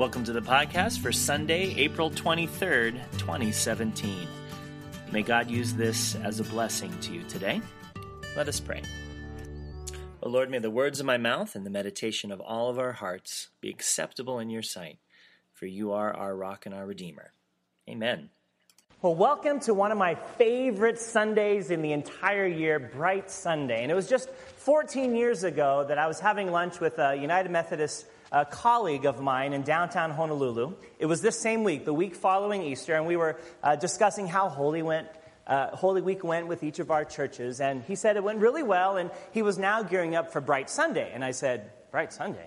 Welcome 0.00 0.24
to 0.24 0.32
the 0.32 0.40
podcast 0.40 1.00
for 1.00 1.12
Sunday, 1.12 1.74
April 1.76 2.10
23rd, 2.10 2.94
2017. 3.18 4.26
May 5.12 5.20
God 5.20 5.50
use 5.50 5.74
this 5.74 6.14
as 6.14 6.40
a 6.40 6.44
blessing 6.44 6.90
to 7.02 7.12
you 7.12 7.22
today. 7.24 7.60
Let 8.34 8.48
us 8.48 8.60
pray. 8.60 8.80
O 10.22 10.30
Lord, 10.30 10.48
may 10.48 10.58
the 10.58 10.70
words 10.70 11.00
of 11.00 11.06
my 11.06 11.18
mouth 11.18 11.54
and 11.54 11.66
the 11.66 11.70
meditation 11.70 12.32
of 12.32 12.40
all 12.40 12.70
of 12.70 12.78
our 12.78 12.92
hearts 12.92 13.48
be 13.60 13.68
acceptable 13.68 14.38
in 14.38 14.48
your 14.48 14.62
sight, 14.62 14.96
for 15.52 15.66
you 15.66 15.92
are 15.92 16.16
our 16.16 16.34
rock 16.34 16.64
and 16.64 16.74
our 16.74 16.86
redeemer. 16.86 17.34
Amen. 17.86 18.30
Well, 19.02 19.14
welcome 19.14 19.60
to 19.60 19.74
one 19.74 19.92
of 19.92 19.98
my 19.98 20.14
favorite 20.14 20.98
Sundays 20.98 21.70
in 21.70 21.82
the 21.82 21.92
entire 21.92 22.46
year, 22.46 22.78
Bright 22.78 23.30
Sunday. 23.30 23.82
And 23.82 23.92
it 23.92 23.94
was 23.94 24.08
just 24.08 24.30
14 24.30 25.14
years 25.14 25.44
ago 25.44 25.84
that 25.88 25.98
I 25.98 26.06
was 26.06 26.20
having 26.20 26.50
lunch 26.50 26.80
with 26.80 26.98
a 26.98 27.16
United 27.16 27.52
Methodist 27.52 28.06
a 28.32 28.44
colleague 28.44 29.06
of 29.06 29.20
mine 29.20 29.52
in 29.52 29.62
downtown 29.62 30.10
Honolulu. 30.10 30.74
It 30.98 31.06
was 31.06 31.20
this 31.20 31.38
same 31.38 31.64
week, 31.64 31.84
the 31.84 31.94
week 31.94 32.14
following 32.14 32.62
Easter, 32.62 32.94
and 32.94 33.06
we 33.06 33.16
were 33.16 33.38
uh, 33.62 33.76
discussing 33.76 34.26
how 34.26 34.48
Holy 34.48 34.82
went. 34.82 35.08
Uh, 35.46 35.74
Holy 35.74 36.00
Week 36.00 36.22
went 36.22 36.46
with 36.46 36.62
each 36.62 36.78
of 36.78 36.92
our 36.92 37.04
churches, 37.04 37.60
and 37.60 37.82
he 37.82 37.96
said 37.96 38.16
it 38.16 38.22
went 38.22 38.38
really 38.38 38.62
well, 38.62 38.96
and 38.96 39.10
he 39.32 39.42
was 39.42 39.58
now 39.58 39.82
gearing 39.82 40.14
up 40.14 40.32
for 40.32 40.40
Bright 40.40 40.70
Sunday. 40.70 41.10
And 41.12 41.24
I 41.24 41.32
said, 41.32 41.72
Bright 41.90 42.12
Sunday? 42.12 42.46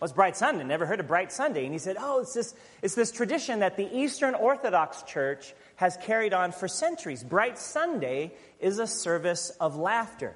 What's 0.00 0.14
Bright 0.14 0.36
Sunday? 0.36 0.64
Never 0.64 0.86
heard 0.86 0.98
of 0.98 1.06
Bright 1.06 1.30
Sunday. 1.30 1.64
And 1.64 1.72
he 1.72 1.78
said, 1.78 1.96
Oh, 2.00 2.20
it's 2.20 2.32
this, 2.32 2.54
it's 2.82 2.94
this 2.94 3.12
tradition 3.12 3.60
that 3.60 3.76
the 3.76 3.86
Eastern 3.94 4.34
Orthodox 4.34 5.02
Church 5.02 5.52
has 5.76 5.96
carried 5.98 6.32
on 6.32 6.52
for 6.52 6.66
centuries. 6.66 7.22
Bright 7.22 7.58
Sunday 7.58 8.32
is 8.58 8.78
a 8.78 8.86
service 8.86 9.50
of 9.60 9.76
laughter. 9.76 10.34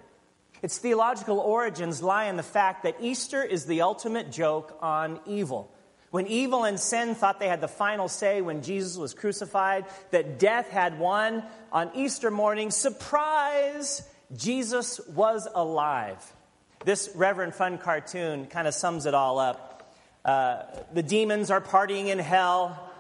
Its 0.65 0.79
theological 0.79 1.41
origins 1.41 2.03
lie 2.03 2.25
in 2.25 2.39
the 2.39 2.43
fact 2.43 2.85
that 2.85 2.97
Easter 2.99 3.43
is 3.45 3.67
the 3.67 3.83
ultimate 3.83 4.33
joke 4.33 4.79
on 4.81 5.21
evil. 5.27 5.71
When 6.11 6.27
evil 6.27 6.65
and 6.65 6.81
sin 6.81 7.15
thought 7.15 7.39
they 7.39 7.49
had 7.49 7.61
the 7.61 7.69
final 7.69 8.09
say 8.09 8.41
when 8.41 8.63
Jesus 8.63 8.97
was 8.97 9.13
crucified, 9.13 9.85
that 10.11 10.39
death 10.39 10.71
had 10.71 10.99
won, 10.99 11.43
on 11.71 11.91
Easter 11.95 12.31
morning, 12.31 12.71
surprise, 12.71 14.09
Jesus 14.35 15.07
was 15.07 15.47
alive. 15.55 16.17
This 16.87 17.11
Reverend 17.15 17.55
Fun 17.55 17.77
cartoon 17.77 18.47
kind 18.47 18.67
of 18.67 18.73
sums 18.73 19.05
it 19.05 19.13
all 19.13 19.39
up. 19.39 19.95
Uh, 20.25 20.63
the 20.95 21.03
demons 21.03 21.51
are 21.51 21.61
partying 21.61 22.07
in 22.07 22.19
hell 22.19 22.91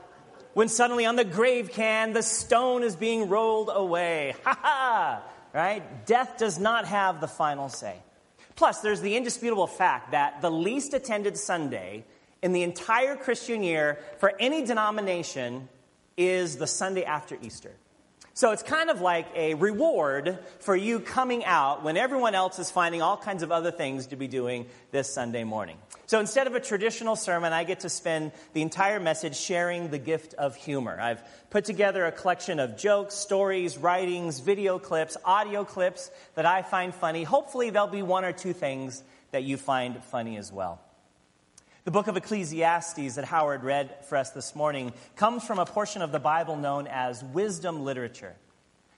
when 0.52 0.68
suddenly 0.68 1.06
on 1.06 1.16
the 1.16 1.24
grave 1.24 1.70
can 1.72 2.12
the 2.12 2.22
stone 2.22 2.82
is 2.82 2.94
being 2.94 3.30
rolled 3.30 3.70
away. 3.72 4.34
Ha 4.44 4.58
ha! 4.60 5.22
Right? 5.54 6.04
Death 6.04 6.36
does 6.36 6.58
not 6.58 6.84
have 6.86 7.20
the 7.20 7.28
final 7.28 7.68
say. 7.68 7.96
Plus, 8.56 8.80
there's 8.80 9.00
the 9.00 9.16
indisputable 9.16 9.66
fact 9.66 10.10
that 10.10 10.42
the 10.42 10.50
least 10.50 10.92
attended 10.92 11.36
Sunday 11.38 12.04
in 12.42 12.52
the 12.52 12.62
entire 12.62 13.16
Christian 13.16 13.62
year 13.62 13.98
for 14.18 14.34
any 14.38 14.64
denomination 14.64 15.68
is 16.16 16.56
the 16.56 16.66
Sunday 16.66 17.04
after 17.04 17.38
Easter. 17.40 17.72
So 18.36 18.50
it's 18.50 18.64
kind 18.64 18.90
of 18.90 19.00
like 19.00 19.28
a 19.36 19.54
reward 19.54 20.40
for 20.58 20.74
you 20.74 20.98
coming 20.98 21.44
out 21.44 21.84
when 21.84 21.96
everyone 21.96 22.34
else 22.34 22.58
is 22.58 22.68
finding 22.68 23.00
all 23.00 23.16
kinds 23.16 23.44
of 23.44 23.52
other 23.52 23.70
things 23.70 24.08
to 24.08 24.16
be 24.16 24.26
doing 24.26 24.66
this 24.90 25.08
Sunday 25.08 25.44
morning. 25.44 25.78
So 26.06 26.18
instead 26.18 26.48
of 26.48 26.56
a 26.56 26.60
traditional 26.60 27.14
sermon, 27.14 27.52
I 27.52 27.62
get 27.62 27.80
to 27.80 27.88
spend 27.88 28.32
the 28.52 28.60
entire 28.60 28.98
message 28.98 29.36
sharing 29.36 29.90
the 29.90 29.98
gift 29.98 30.34
of 30.34 30.56
humor. 30.56 30.98
I've 31.00 31.22
put 31.50 31.64
together 31.64 32.06
a 32.06 32.12
collection 32.12 32.58
of 32.58 32.76
jokes, 32.76 33.14
stories, 33.14 33.78
writings, 33.78 34.40
video 34.40 34.80
clips, 34.80 35.16
audio 35.24 35.64
clips 35.64 36.10
that 36.34 36.44
I 36.44 36.62
find 36.62 36.92
funny. 36.92 37.22
Hopefully, 37.22 37.70
there'll 37.70 37.86
be 37.86 38.02
one 38.02 38.24
or 38.24 38.32
two 38.32 38.52
things 38.52 39.04
that 39.30 39.44
you 39.44 39.56
find 39.56 40.02
funny 40.04 40.38
as 40.38 40.52
well. 40.52 40.83
The 41.84 41.90
book 41.90 42.06
of 42.06 42.16
Ecclesiastes 42.16 43.16
that 43.16 43.26
Howard 43.26 43.62
read 43.62 43.94
for 44.06 44.16
us 44.16 44.30
this 44.30 44.56
morning 44.56 44.94
comes 45.16 45.44
from 45.44 45.58
a 45.58 45.66
portion 45.66 46.00
of 46.00 46.12
the 46.12 46.18
Bible 46.18 46.56
known 46.56 46.86
as 46.86 47.22
wisdom 47.22 47.84
literature. 47.84 48.34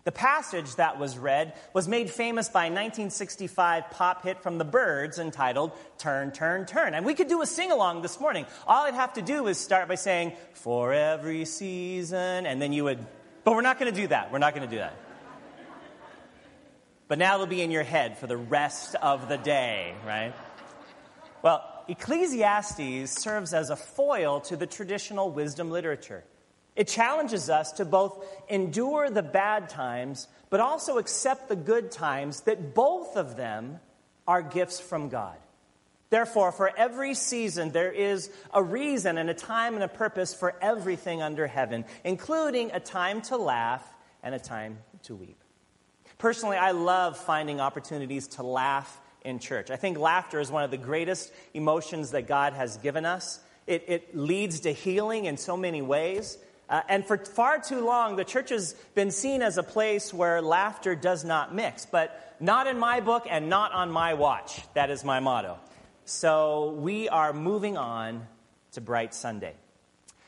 The 0.04 0.12
passage 0.12 0.72
that 0.76 0.96
was 0.96 1.18
read 1.18 1.54
was 1.74 1.88
made 1.88 2.10
famous 2.10 2.48
by 2.48 2.66
a 2.66 2.70
1965 2.70 3.90
pop 3.90 4.22
hit 4.22 4.40
from 4.40 4.58
the 4.58 4.64
Byrds 4.64 5.18
entitled 5.18 5.72
Turn, 5.98 6.30
Turn, 6.30 6.64
Turn. 6.64 6.94
And 6.94 7.04
we 7.04 7.14
could 7.14 7.26
do 7.26 7.42
a 7.42 7.46
sing 7.46 7.72
along 7.72 8.02
this 8.02 8.20
morning. 8.20 8.46
All 8.68 8.84
I'd 8.84 8.94
have 8.94 9.14
to 9.14 9.22
do 9.22 9.48
is 9.48 9.58
start 9.58 9.88
by 9.88 9.96
saying, 9.96 10.34
For 10.52 10.92
every 10.92 11.44
season, 11.44 12.46
and 12.46 12.62
then 12.62 12.72
you 12.72 12.84
would, 12.84 13.04
but 13.42 13.54
we're 13.54 13.62
not 13.62 13.80
going 13.80 13.92
to 13.92 14.00
do 14.00 14.06
that. 14.06 14.30
We're 14.30 14.38
not 14.38 14.54
going 14.54 14.68
to 14.68 14.72
do 14.72 14.78
that. 14.78 14.94
But 17.08 17.18
now 17.18 17.34
it'll 17.34 17.46
be 17.46 17.62
in 17.62 17.72
your 17.72 17.82
head 17.82 18.16
for 18.16 18.28
the 18.28 18.36
rest 18.36 18.94
of 18.94 19.28
the 19.28 19.38
day, 19.38 19.92
right? 20.06 20.34
Well, 21.42 21.75
Ecclesiastes 21.88 23.10
serves 23.10 23.54
as 23.54 23.70
a 23.70 23.76
foil 23.76 24.40
to 24.40 24.56
the 24.56 24.66
traditional 24.66 25.30
wisdom 25.30 25.70
literature. 25.70 26.24
It 26.74 26.88
challenges 26.88 27.48
us 27.48 27.72
to 27.72 27.84
both 27.84 28.24
endure 28.48 29.08
the 29.08 29.22
bad 29.22 29.68
times, 29.68 30.28
but 30.50 30.60
also 30.60 30.98
accept 30.98 31.48
the 31.48 31.56
good 31.56 31.90
times, 31.90 32.42
that 32.42 32.74
both 32.74 33.16
of 33.16 33.36
them 33.36 33.80
are 34.26 34.42
gifts 34.42 34.78
from 34.78 35.08
God. 35.08 35.36
Therefore, 36.10 36.52
for 36.52 36.70
every 36.76 37.14
season, 37.14 37.70
there 37.70 37.90
is 37.90 38.30
a 38.52 38.62
reason 38.62 39.18
and 39.18 39.30
a 39.30 39.34
time 39.34 39.74
and 39.74 39.82
a 39.82 39.88
purpose 39.88 40.34
for 40.34 40.54
everything 40.60 41.22
under 41.22 41.46
heaven, 41.46 41.84
including 42.04 42.70
a 42.72 42.80
time 42.80 43.22
to 43.22 43.36
laugh 43.36 43.84
and 44.22 44.34
a 44.34 44.38
time 44.38 44.78
to 45.04 45.14
weep. 45.14 45.42
Personally, 46.18 46.56
I 46.56 46.70
love 46.70 47.16
finding 47.16 47.60
opportunities 47.60 48.28
to 48.28 48.42
laugh 48.42 49.00
in 49.26 49.38
church. 49.38 49.70
I 49.70 49.76
think 49.76 49.98
laughter 49.98 50.40
is 50.40 50.50
one 50.50 50.64
of 50.64 50.70
the 50.70 50.78
greatest 50.78 51.32
emotions 51.52 52.12
that 52.12 52.26
God 52.26 52.54
has 52.54 52.78
given 52.78 53.04
us. 53.04 53.40
It, 53.66 53.84
it 53.88 54.16
leads 54.16 54.60
to 54.60 54.72
healing 54.72 55.24
in 55.24 55.36
so 55.36 55.56
many 55.56 55.82
ways. 55.82 56.38
Uh, 56.68 56.82
and 56.88 57.04
for 57.04 57.18
far 57.18 57.60
too 57.60 57.84
long, 57.84 58.16
the 58.16 58.24
church 58.24 58.50
has 58.50 58.74
been 58.94 59.10
seen 59.10 59.42
as 59.42 59.58
a 59.58 59.62
place 59.62 60.14
where 60.14 60.40
laughter 60.40 60.94
does 60.94 61.24
not 61.24 61.54
mix. 61.54 61.84
But 61.84 62.36
not 62.40 62.66
in 62.66 62.78
my 62.78 63.00
book 63.00 63.26
and 63.28 63.48
not 63.48 63.72
on 63.72 63.90
my 63.90 64.14
watch. 64.14 64.62
That 64.74 64.90
is 64.90 65.04
my 65.04 65.20
motto. 65.20 65.58
So 66.04 66.72
we 66.78 67.08
are 67.08 67.32
moving 67.32 67.76
on 67.76 68.26
to 68.72 68.80
Bright 68.80 69.14
Sunday. 69.14 69.54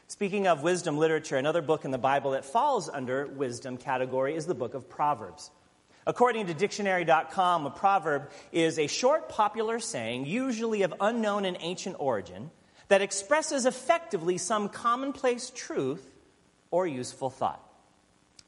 Speaking 0.08 0.46
of 0.46 0.62
wisdom 0.62 0.96
literature, 0.96 1.36
another 1.36 1.60
book 1.60 1.84
in 1.84 1.90
the 1.90 1.98
Bible 1.98 2.30
that 2.32 2.44
falls 2.44 2.88
under 2.88 3.26
wisdom 3.26 3.76
category 3.76 4.34
is 4.34 4.46
the 4.46 4.54
book 4.54 4.74
of 4.74 4.88
Proverbs. 4.88 5.50
According 6.08 6.46
to 6.46 6.54
dictionary.com, 6.54 7.66
a 7.66 7.70
proverb 7.70 8.30
is 8.50 8.78
a 8.78 8.86
short, 8.86 9.28
popular 9.28 9.78
saying, 9.78 10.24
usually 10.24 10.80
of 10.80 10.94
unknown 11.02 11.44
and 11.44 11.58
ancient 11.60 11.96
origin, 11.98 12.50
that 12.88 13.02
expresses 13.02 13.66
effectively 13.66 14.38
some 14.38 14.70
commonplace 14.70 15.52
truth 15.54 16.10
or 16.70 16.86
useful 16.86 17.28
thought. 17.28 17.62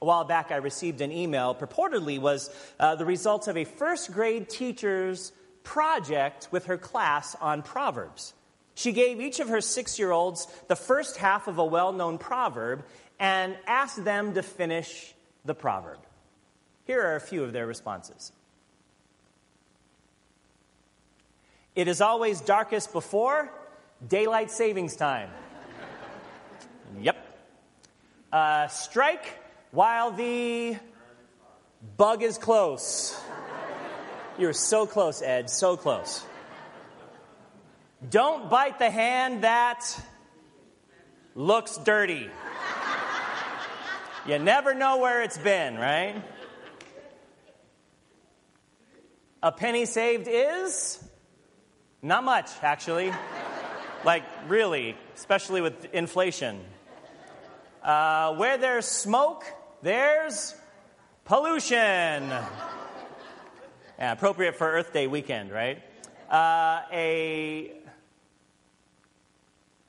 A 0.00 0.06
while 0.06 0.24
back, 0.24 0.50
I 0.50 0.56
received 0.56 1.02
an 1.02 1.12
email, 1.12 1.54
purportedly 1.54 2.18
was 2.18 2.48
uh, 2.78 2.94
the 2.94 3.04
result 3.04 3.46
of 3.46 3.58
a 3.58 3.64
first 3.64 4.10
grade 4.10 4.48
teacher's 4.48 5.30
project 5.62 6.48
with 6.50 6.64
her 6.64 6.78
class 6.78 7.36
on 7.42 7.60
Proverbs. 7.60 8.32
She 8.74 8.92
gave 8.92 9.20
each 9.20 9.38
of 9.38 9.50
her 9.50 9.60
six 9.60 9.98
year 9.98 10.12
olds 10.12 10.46
the 10.68 10.76
first 10.76 11.18
half 11.18 11.46
of 11.46 11.58
a 11.58 11.64
well 11.66 11.92
known 11.92 12.16
proverb 12.16 12.86
and 13.18 13.54
asked 13.66 14.02
them 14.02 14.32
to 14.32 14.42
finish 14.42 15.14
the 15.44 15.54
proverb. 15.54 15.98
Here 16.90 17.06
are 17.06 17.14
a 17.14 17.20
few 17.20 17.44
of 17.44 17.52
their 17.52 17.68
responses. 17.68 18.32
It 21.76 21.86
is 21.86 22.00
always 22.00 22.40
darkest 22.40 22.92
before 22.92 23.48
daylight 24.08 24.50
savings 24.50 24.96
time. 24.96 25.30
yep. 27.00 27.16
Uh, 28.32 28.66
strike 28.66 29.38
while 29.70 30.10
the 30.10 30.78
bug 31.96 32.24
is 32.24 32.38
close. 32.38 33.16
You're 34.36 34.52
so 34.52 34.84
close, 34.84 35.22
Ed, 35.22 35.48
so 35.48 35.76
close. 35.76 36.24
Don't 38.10 38.50
bite 38.50 38.80
the 38.80 38.90
hand 38.90 39.44
that 39.44 39.96
looks 41.36 41.76
dirty. 41.76 42.28
You 44.26 44.40
never 44.40 44.74
know 44.74 44.98
where 44.98 45.22
it's 45.22 45.38
been, 45.38 45.78
right? 45.78 46.20
A 49.42 49.50
penny 49.50 49.86
saved 49.86 50.28
is 50.30 51.02
not 52.02 52.24
much, 52.24 52.50
actually. 52.60 53.10
like, 54.04 54.22
really, 54.48 54.96
especially 55.16 55.62
with 55.62 55.94
inflation. 55.94 56.60
Uh, 57.82 58.34
where 58.34 58.58
there's 58.58 58.84
smoke, 58.84 59.44
there's 59.80 60.54
pollution. 61.24 62.28
Yeah, 63.98 64.12
appropriate 64.12 64.56
for 64.56 64.70
Earth 64.70 64.92
Day 64.92 65.06
weekend, 65.06 65.50
right? 65.50 65.82
Uh, 66.30 66.82
a, 66.92 67.72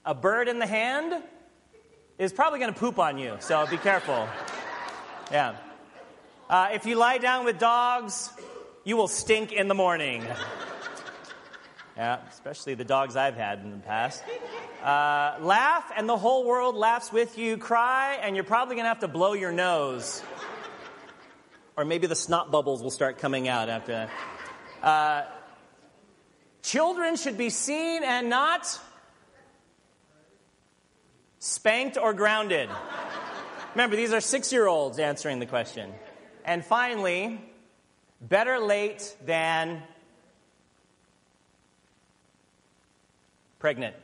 a 0.06 0.16
bird 0.16 0.48
in 0.48 0.60
the 0.60 0.68
hand 0.68 1.22
is 2.18 2.32
probably 2.32 2.60
going 2.60 2.74
to 2.74 2.80
poop 2.80 3.00
on 3.00 3.18
you, 3.18 3.36
so 3.42 3.68
be 3.68 3.78
careful. 3.78 4.30
Yeah. 5.30 5.56
Uh, 6.50 6.70
if 6.74 6.86
you 6.86 6.96
lie 6.96 7.18
down 7.18 7.44
with 7.44 7.60
dogs, 7.60 8.30
you 8.84 8.98
will 8.98 9.08
stink 9.08 9.52
in 9.52 9.68
the 9.68 9.76
morning. 9.76 10.26
yeah, 11.96 12.20
especially 12.30 12.74
the 12.74 12.84
dogs 12.84 13.16
I've 13.16 13.36
had 13.36 13.60
in 13.60 13.72
the 13.72 13.78
past. 13.78 14.24
Uh, 14.84 15.36
laugh, 15.40 15.92
and 15.96 16.10
the 16.10 16.18
whole 16.18 16.46
world 16.46 16.76
laughs 16.76 17.12
with 17.12 17.38
you. 17.38 17.58
Cry, 17.58 18.18
and 18.22 18.36
you're 18.36 18.44
probably 18.44 18.76
going 18.76 18.86
to 18.86 18.90
have 18.90 19.02
to 19.02 19.08
blow 19.08 19.34
your 19.34 19.52
nose. 19.52 20.24
Or 21.78 21.86
maybe 21.86 22.08
the 22.08 22.16
snot 22.16 22.52
bubbles 22.52 22.82
will 22.82 22.92
start 22.92 23.20
coming 23.20 23.48
out 23.48 23.70
after 23.70 23.92
that. 23.92 24.10
Uh, 24.84 25.30
children 26.64 27.16
should 27.16 27.38
be 27.38 27.52
seen 27.52 28.04
and 28.04 28.30
not 28.30 28.80
spanked 31.38 31.98
or 31.98 32.14
grounded. 32.14 32.70
Remember, 33.76 33.96
these 33.96 34.12
are 34.12 34.22
six 34.22 34.52
year 34.52 34.68
olds 34.68 34.98
answering 34.98 35.40
the 35.40 35.46
question. 35.46 35.94
And 36.44 36.66
finally, 36.66 37.40
better 38.22 38.60
late 38.60 39.16
than 39.26 39.82
pregnant. 43.60 43.96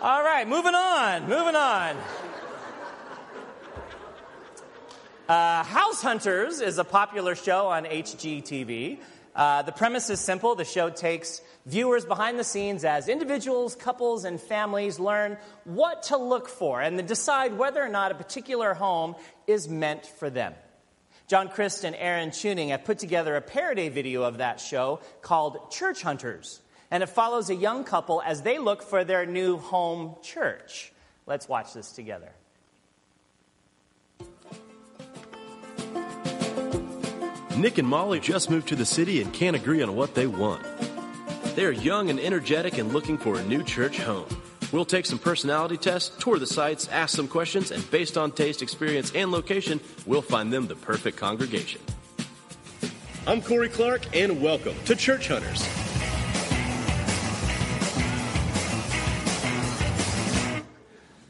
All 0.00 0.22
right, 0.22 0.48
moving 0.48 0.74
on, 0.74 1.28
moving 1.28 1.56
on. 1.56 1.96
Uh, 5.28 5.64
House 5.64 6.00
Hunters 6.00 6.60
is 6.60 6.78
a 6.78 6.84
popular 6.84 7.34
show 7.34 7.66
on 7.66 7.84
HGTV. 7.84 9.00
Uh, 9.34 9.62
the 9.62 9.72
premise 9.72 10.08
is 10.08 10.20
simple. 10.20 10.54
The 10.54 10.64
show 10.64 10.88
takes 10.88 11.42
viewers 11.66 12.04
behind 12.04 12.38
the 12.38 12.44
scenes 12.44 12.84
as 12.84 13.08
individuals, 13.08 13.74
couples, 13.74 14.24
and 14.24 14.40
families 14.40 14.98
learn 14.98 15.36
what 15.64 16.04
to 16.04 16.16
look 16.16 16.48
for 16.48 16.80
and 16.80 16.98
then 16.98 17.06
decide 17.06 17.58
whether 17.58 17.82
or 17.82 17.88
not 17.88 18.10
a 18.10 18.14
particular 18.14 18.72
home 18.74 19.16
is 19.46 19.68
meant 19.68 20.06
for 20.06 20.30
them. 20.30 20.54
John 21.28 21.50
Crist 21.50 21.84
and 21.84 21.94
Aaron 21.94 22.30
Chewning 22.30 22.70
have 22.70 22.84
put 22.84 22.98
together 22.98 23.36
a 23.36 23.42
parody 23.42 23.90
video 23.90 24.22
of 24.22 24.38
that 24.38 24.60
show 24.60 25.00
called 25.20 25.70
Church 25.70 26.00
Hunters, 26.00 26.62
and 26.90 27.02
it 27.02 27.10
follows 27.10 27.50
a 27.50 27.54
young 27.54 27.84
couple 27.84 28.22
as 28.22 28.40
they 28.40 28.58
look 28.58 28.82
for 28.82 29.04
their 29.04 29.26
new 29.26 29.58
home 29.58 30.16
church. 30.22 30.90
Let's 31.26 31.46
watch 31.46 31.74
this 31.74 31.92
together. 31.92 32.30
Nick 37.58 37.76
and 37.76 37.88
Molly 37.88 38.20
just 38.20 38.48
moved 38.48 38.68
to 38.68 38.76
the 38.76 38.86
city 38.86 39.20
and 39.20 39.30
can't 39.30 39.54
agree 39.54 39.82
on 39.82 39.94
what 39.94 40.14
they 40.14 40.26
want. 40.26 40.64
They 41.56 41.66
are 41.66 41.72
young 41.72 42.08
and 42.08 42.18
energetic 42.18 42.78
and 42.78 42.94
looking 42.94 43.18
for 43.18 43.38
a 43.38 43.44
new 43.44 43.62
church 43.62 43.98
home. 43.98 44.28
We'll 44.70 44.84
take 44.84 45.06
some 45.06 45.18
personality 45.18 45.78
tests, 45.78 46.14
tour 46.22 46.38
the 46.38 46.46
sites, 46.46 46.88
ask 46.88 47.16
some 47.16 47.26
questions, 47.26 47.70
and 47.70 47.90
based 47.90 48.18
on 48.18 48.32
taste, 48.32 48.60
experience, 48.60 49.12
and 49.14 49.30
location, 49.30 49.80
we'll 50.04 50.20
find 50.20 50.52
them 50.52 50.66
the 50.66 50.74
perfect 50.74 51.16
congregation. 51.16 51.80
I'm 53.26 53.40
Corey 53.40 53.70
Clark, 53.70 54.14
and 54.14 54.42
welcome 54.42 54.74
to 54.84 54.94
Church 54.94 55.28
Hunters. 55.28 55.87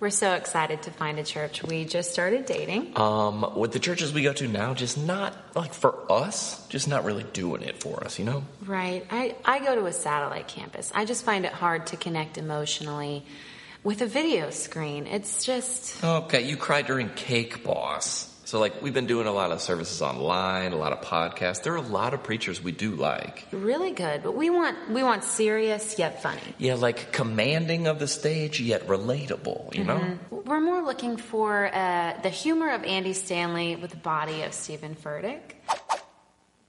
We're 0.09 0.13
so 0.13 0.33
excited 0.33 0.85
to 0.85 0.91
find 0.91 1.19
a 1.19 1.23
church. 1.23 1.63
We 1.63 1.85
just 1.85 2.13
started 2.13 2.47
dating. 2.47 2.99
Um, 2.99 3.53
with 3.55 3.73
the 3.73 3.79
churches 3.79 4.11
we 4.11 4.23
go 4.23 4.33
to 4.33 4.49
now, 4.49 4.73
just 4.73 4.97
not 4.97 5.37
like 5.55 5.75
for 5.75 6.11
us, 6.11 6.67
just 6.69 6.89
not 6.89 7.05
really 7.05 7.25
doing 7.25 7.61
it 7.61 7.83
for 7.83 8.03
us, 8.03 8.19
you 8.19 8.25
know? 8.25 8.43
Right. 8.65 9.05
I, 9.11 9.37
I 9.45 9.59
go 9.59 9.75
to 9.75 9.85
a 9.85 9.93
satellite 9.93 10.49
campus. 10.49 10.91
I 10.95 11.05
just 11.05 11.27
find 11.27 11.45
it 11.45 11.53
hard 11.53 11.89
to 11.89 11.99
connect 11.99 12.39
emotionally 12.39 13.23
with 13.85 14.01
a 14.01 14.07
video 14.07 14.49
screen. 14.49 15.07
It's 15.07 15.45
just. 15.45 16.03
Okay, 16.03 16.49
you 16.49 16.57
cried 16.57 16.87
during 16.87 17.11
Cake 17.11 17.63
Boss. 17.63 18.35
So, 18.49 18.59
like, 18.59 18.81
we've 18.81 18.95
been 18.95 19.07
doing 19.07 19.27
a 19.27 19.31
lot 19.31 19.53
of 19.53 19.61
services 19.61 20.01
online, 20.01 20.73
a 20.73 20.77
lot 20.77 20.95
of 20.95 21.03
podcasts. 21.03 21.65
There 21.65 21.75
are 21.75 21.77
a 21.77 21.83
lot 21.83 22.15
of 22.15 22.23
preachers 22.23 22.63
we 22.63 22.73
do 22.73 22.93
like. 22.93 23.47
Really 23.53 23.91
good, 23.91 24.23
but 24.23 24.35
we 24.35 24.49
want 24.49 24.89
we 24.89 25.03
want 25.03 25.23
serious 25.23 25.99
yet 25.99 26.23
funny. 26.23 26.41
Yeah, 26.57 26.77
like 26.77 27.13
commanding 27.13 27.87
of 27.89 27.99
the 27.99 28.09
stage 28.09 28.59
yet 28.59 28.87
relatable. 28.87 29.75
You 29.75 29.85
know, 29.85 29.99
mm-hmm. 29.99 30.49
we're 30.49 30.63
more 30.63 30.81
looking 30.83 31.19
for 31.19 31.69
uh, 31.71 32.19
the 32.23 32.31
humor 32.31 32.71
of 32.71 32.85
Andy 32.85 33.13
Stanley 33.13 33.77
with 33.77 33.91
the 33.91 33.99
body 33.99 34.41
of 34.41 34.55
Steven 34.55 34.95
Furtick. 34.95 35.41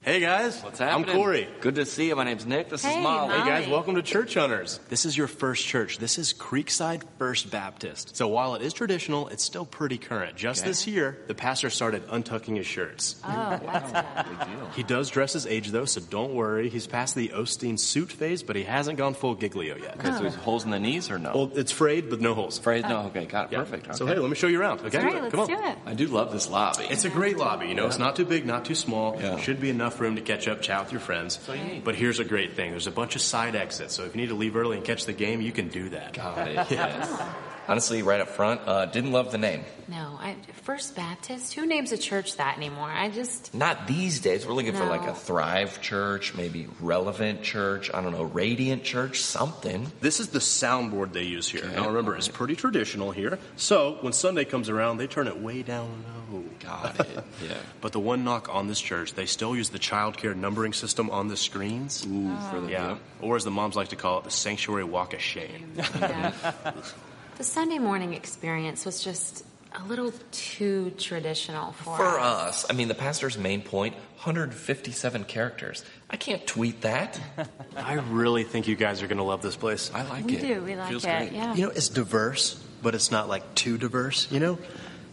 Hey 0.01 0.21
guys, 0.21 0.63
what's 0.63 0.79
happening? 0.79 1.09
I'm 1.09 1.15
Corey. 1.17 1.49
Good 1.59 1.75
to 1.75 1.85
see 1.85 2.07
you. 2.07 2.15
My 2.15 2.23
name's 2.23 2.45
Nick. 2.45 2.69
This 2.69 2.85
hey, 2.85 2.97
is 2.97 3.03
Molly. 3.03 3.37
Hey 3.37 3.45
guys, 3.45 3.67
welcome 3.67 3.95
to 3.95 4.01
Church 4.01 4.33
Hunters. 4.33 4.79
This 4.87 5.05
is 5.05 5.17
your 5.17 5.27
first 5.27 5.67
church. 5.67 5.97
This 5.97 6.17
is 6.17 6.33
Creekside 6.33 7.03
First 7.17 7.51
Baptist. 7.51 8.15
So 8.15 8.29
while 8.29 8.55
it 8.55 8.61
is 8.61 8.71
traditional, 8.71 9.27
it's 9.27 9.43
still 9.43 9.65
pretty 9.65 9.97
current. 9.97 10.37
Just 10.37 10.61
okay. 10.61 10.69
this 10.69 10.87
year, 10.87 11.17
the 11.27 11.35
pastor 11.35 11.69
started 11.69 12.07
untucking 12.07 12.55
his 12.55 12.65
shirts. 12.65 13.17
Oh, 13.25 13.59
that's 13.61 13.91
a 13.91 14.25
big 14.29 14.47
deal. 14.47 14.69
He 14.69 14.83
does 14.83 15.09
dress 15.09 15.33
his 15.33 15.45
age 15.45 15.67
though, 15.67 15.83
so 15.83 15.99
don't 15.99 16.33
worry. 16.33 16.69
He's 16.69 16.87
past 16.87 17.13
the 17.13 17.27
Osteen 17.35 17.77
suit 17.77 18.09
phase, 18.09 18.41
but 18.41 18.55
he 18.55 18.63
hasn't 18.63 18.97
gone 18.97 19.13
full 19.15 19.35
Giglio 19.35 19.75
yet. 19.75 19.97
Okay, 19.99 20.13
so 20.13 20.23
he's 20.23 20.33
holes 20.35 20.63
in 20.63 20.71
the 20.71 20.79
knees 20.79 21.11
or 21.11 21.19
no? 21.19 21.33
Well, 21.35 21.51
it's 21.55 21.73
frayed, 21.73 22.09
but 22.09 22.21
no 22.21 22.35
holes. 22.35 22.57
Frayed? 22.57 22.83
No. 22.83 23.01
Oh. 23.01 23.07
Okay, 23.07 23.25
got 23.25 23.47
it. 23.47 23.51
Yeah. 23.51 23.59
Perfect. 23.59 23.87
Okay. 23.87 23.97
So 23.97 24.05
hey, 24.05 24.15
let 24.15 24.29
me 24.29 24.37
show 24.37 24.47
you 24.47 24.61
around. 24.61 24.79
Okay, 24.79 24.97
All 24.97 25.03
right, 25.03 25.23
let's 25.23 25.35
come 25.35 25.41
on. 25.41 25.47
do 25.47 25.61
it. 25.61 25.77
I 25.85 25.93
do 25.93 26.07
love 26.07 26.31
this 26.31 26.49
lobby. 26.49 26.85
It's 26.85 27.03
a 27.03 27.09
great 27.09 27.37
lobby. 27.37 27.67
You 27.67 27.73
know, 27.73 27.81
yeah. 27.81 27.89
it's 27.89 27.99
not 27.99 28.15
too 28.15 28.25
big, 28.25 28.45
not 28.45 28.63
too 28.63 28.75
small. 28.75 29.19
Yeah. 29.19 29.37
Should 29.41 29.59
be 29.59 29.69
enough 29.69 29.88
room 29.97 30.15
to 30.15 30.21
catch 30.21 30.47
up, 30.47 30.61
chat 30.61 30.83
with 30.83 30.91
your 30.91 31.01
friends. 31.01 31.39
But 31.83 31.95
here's 31.95 32.19
a 32.19 32.25
great 32.25 32.53
thing: 32.53 32.71
there's 32.71 32.87
a 32.87 32.91
bunch 32.91 33.15
of 33.15 33.21
side 33.21 33.55
exits. 33.55 33.95
So 33.95 34.03
if 34.03 34.13
you 34.15 34.21
need 34.21 34.29
to 34.29 34.35
leave 34.35 34.55
early 34.55 34.77
and 34.77 34.85
catch 34.85 35.05
the 35.05 35.13
game, 35.13 35.41
you 35.41 35.51
can 35.51 35.69
do 35.69 35.89
that. 35.89 36.13
Got 36.13 36.47
it. 36.47 36.55
yes. 36.71 37.21
Honestly, 37.69 38.01
right 38.01 38.19
up 38.19 38.29
front, 38.29 38.61
uh, 38.65 38.87
didn't 38.87 39.11
love 39.11 39.31
the 39.31 39.37
name. 39.37 39.63
No, 39.87 40.17
I, 40.19 40.35
First 40.63 40.95
Baptist. 40.95 41.53
Who 41.53 41.65
names 41.65 41.91
a 41.91 41.97
church 41.97 42.37
that 42.37 42.57
anymore? 42.57 42.89
I 42.89 43.09
just 43.09 43.53
not 43.53 43.87
these 43.87 44.19
days. 44.19 44.45
We're 44.45 44.53
looking 44.53 44.73
no. 44.73 44.79
for 44.79 44.85
like 44.85 45.07
a 45.07 45.13
Thrive 45.13 45.81
Church, 45.81 46.33
maybe 46.35 46.67
Relevant 46.79 47.43
Church. 47.43 47.91
I 47.93 48.01
don't 48.01 48.11
know, 48.11 48.23
Radiant 48.23 48.83
Church, 48.83 49.21
something. 49.21 49.91
This 50.01 50.19
is 50.19 50.29
the 50.29 50.39
soundboard 50.39 51.13
they 51.13 51.23
use 51.23 51.47
here. 51.47 51.63
Okay. 51.63 51.75
Now 51.75 51.87
remember, 51.87 52.15
it's 52.15 52.27
pretty 52.27 52.55
traditional 52.55 53.11
here. 53.11 53.37
So 53.55 53.97
when 54.01 54.13
Sunday 54.13 54.45
comes 54.45 54.69
around, 54.69 54.97
they 54.97 55.07
turn 55.07 55.27
it 55.27 55.39
way 55.39 55.61
down 55.61 56.05
low. 56.31 56.43
Got 56.59 56.99
it. 56.99 57.23
Yeah. 57.43 57.55
but 57.79 57.93
the 57.93 57.99
one 57.99 58.23
knock 58.23 58.53
on 58.53 58.67
this 58.67 58.81
church, 58.81 59.13
they 59.13 59.25
still 59.25 59.55
use 59.55 59.69
the 59.69 59.79
child 59.79 60.17
care 60.17 60.33
numbering 60.33 60.73
system 60.73 61.09
on 61.09 61.29
the 61.29 61.37
screens. 61.37 62.05
Ooh, 62.05 62.31
oh. 62.31 62.49
for 62.51 62.59
the 62.59 62.71
yeah. 62.71 62.97
Or 63.21 63.35
as 63.35 63.43
the 63.43 63.51
moms 63.51 63.75
like 63.75 63.89
to 63.89 63.95
call 63.95 64.19
it, 64.19 64.25
the 64.25 64.31
sanctuary 64.31 64.83
walk 64.83 65.13
of 65.13 65.21
shame. 65.21 65.71
Yeah. 65.77 66.33
the 67.39 67.45
Sunday 67.45 67.79
morning 67.79 68.13
experience 68.13 68.85
was 68.85 69.01
just 69.01 69.45
a 69.73 69.81
little 69.85 70.11
too 70.31 70.91
traditional 70.97 71.71
for, 71.71 71.95
for 71.95 72.19
us. 72.19 72.65
us. 72.65 72.65
I 72.69 72.73
mean, 72.73 72.89
the 72.89 72.95
pastor's 72.95 73.37
main 73.37 73.61
point 73.61 73.93
157 73.93 75.23
characters. 75.23 75.85
I 76.09 76.17
can't 76.17 76.45
tweet 76.45 76.81
that. 76.81 77.17
I 77.77 77.93
really 77.93 78.43
think 78.43 78.67
you 78.67 78.75
guys 78.75 79.01
are 79.01 79.07
going 79.07 79.19
to 79.19 79.23
love 79.23 79.41
this 79.41 79.55
place. 79.55 79.89
I 79.93 80.03
like 80.03 80.25
we 80.25 80.35
it. 80.35 80.41
We 80.41 80.47
do. 80.49 80.61
We 80.63 80.75
like 80.75 80.89
Feels 80.89 81.05
it. 81.05 81.17
Great. 81.17 81.31
Yeah. 81.31 81.55
You 81.55 81.63
know, 81.63 81.69
it's 81.69 81.87
diverse, 81.87 82.55
but 82.83 82.93
it's 82.93 83.09
not 83.09 83.29
like 83.29 83.55
too 83.55 83.77
diverse, 83.77 84.29
you 84.29 84.41
know? 84.41 84.59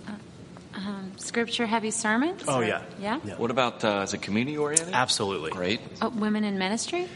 Uh, 0.09 0.13
um, 0.75 1.13
scripture 1.19 1.67
heavy 1.67 1.93
sermons? 1.93 2.43
Oh, 2.49 2.59
yeah. 2.59 2.83
yeah. 3.01 3.21
yeah. 3.25 3.37
What 3.37 3.53
about, 3.53 3.85
uh, 3.85 4.01
is 4.03 4.15
it 4.15 4.23
community 4.23 4.59
oriented? 4.59 4.93
Absolutely. 4.93 5.53
Great. 5.53 5.81
Oh, 6.03 6.09
women 6.09 6.43
in 6.43 6.59
ministry? 6.59 7.07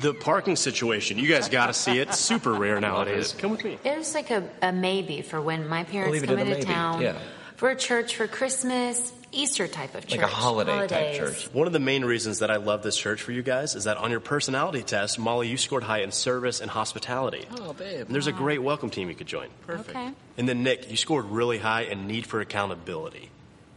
The 0.00 0.14
parking 0.14 0.56
situation. 0.56 1.18
You 1.18 1.28
guys 1.28 1.48
got 1.48 1.66
to 1.66 1.74
see 1.74 1.98
it. 1.98 2.08
It's 2.08 2.18
super 2.18 2.52
rare 2.52 2.80
nowadays. 2.80 3.34
Come 3.38 3.50
with 3.50 3.64
me. 3.64 3.78
There's 3.82 4.14
like 4.14 4.30
a, 4.30 4.48
a 4.62 4.72
maybe 4.72 5.22
for 5.22 5.40
when 5.40 5.68
my 5.68 5.84
parents 5.84 6.22
come 6.22 6.38
into 6.38 6.62
town 6.62 7.02
yeah. 7.02 7.18
for 7.56 7.70
a 7.70 7.76
church 7.76 8.16
for 8.16 8.26
Christmas, 8.26 9.12
Easter 9.32 9.68
type 9.68 9.94
of 9.94 10.06
church. 10.06 10.18
Like 10.18 10.28
a 10.28 10.32
holiday 10.32 10.72
Holidays. 10.72 11.18
type 11.18 11.28
church. 11.28 11.54
One 11.54 11.66
of 11.66 11.72
the 11.72 11.80
main 11.80 12.04
reasons 12.04 12.40
that 12.40 12.50
I 12.50 12.56
love 12.56 12.82
this 12.82 12.96
church 12.96 13.22
for 13.22 13.32
you 13.32 13.42
guys 13.42 13.74
is 13.74 13.84
that 13.84 13.96
on 13.96 14.10
your 14.10 14.20
personality 14.20 14.82
test, 14.82 15.18
Molly, 15.18 15.48
you 15.48 15.56
scored 15.56 15.84
high 15.84 16.00
in 16.00 16.10
service 16.12 16.60
and 16.60 16.70
hospitality. 16.70 17.46
Oh, 17.58 17.72
babe. 17.72 18.06
And 18.06 18.14
there's 18.14 18.26
a 18.26 18.32
great 18.32 18.62
welcome 18.62 18.90
team 18.90 19.08
you 19.08 19.14
could 19.14 19.28
join. 19.28 19.48
Perfect. 19.66 19.90
Okay. 19.90 20.12
And 20.36 20.48
then 20.48 20.62
Nick, 20.62 20.90
you 20.90 20.96
scored 20.96 21.26
really 21.26 21.58
high 21.58 21.82
in 21.82 22.06
need 22.06 22.26
for 22.26 22.40
accountability. 22.40 23.30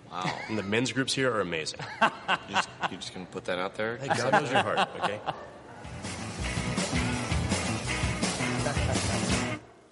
Wow. 0.10 0.32
And 0.48 0.58
the 0.58 0.64
men's 0.64 0.92
groups 0.92 1.14
here 1.14 1.32
are 1.32 1.42
amazing. 1.42 1.80
you 2.02 2.10
just, 2.50 2.70
you 2.92 2.98
just 2.98 3.14
gonna 3.14 3.26
put 3.26 3.46
that 3.46 3.58
out 3.58 3.76
there? 3.76 3.98
Hey, 3.98 4.08
God 4.08 4.32
knows 4.32 4.52
your 4.52 4.62
heart, 4.62 4.90
okay? 5.02 5.20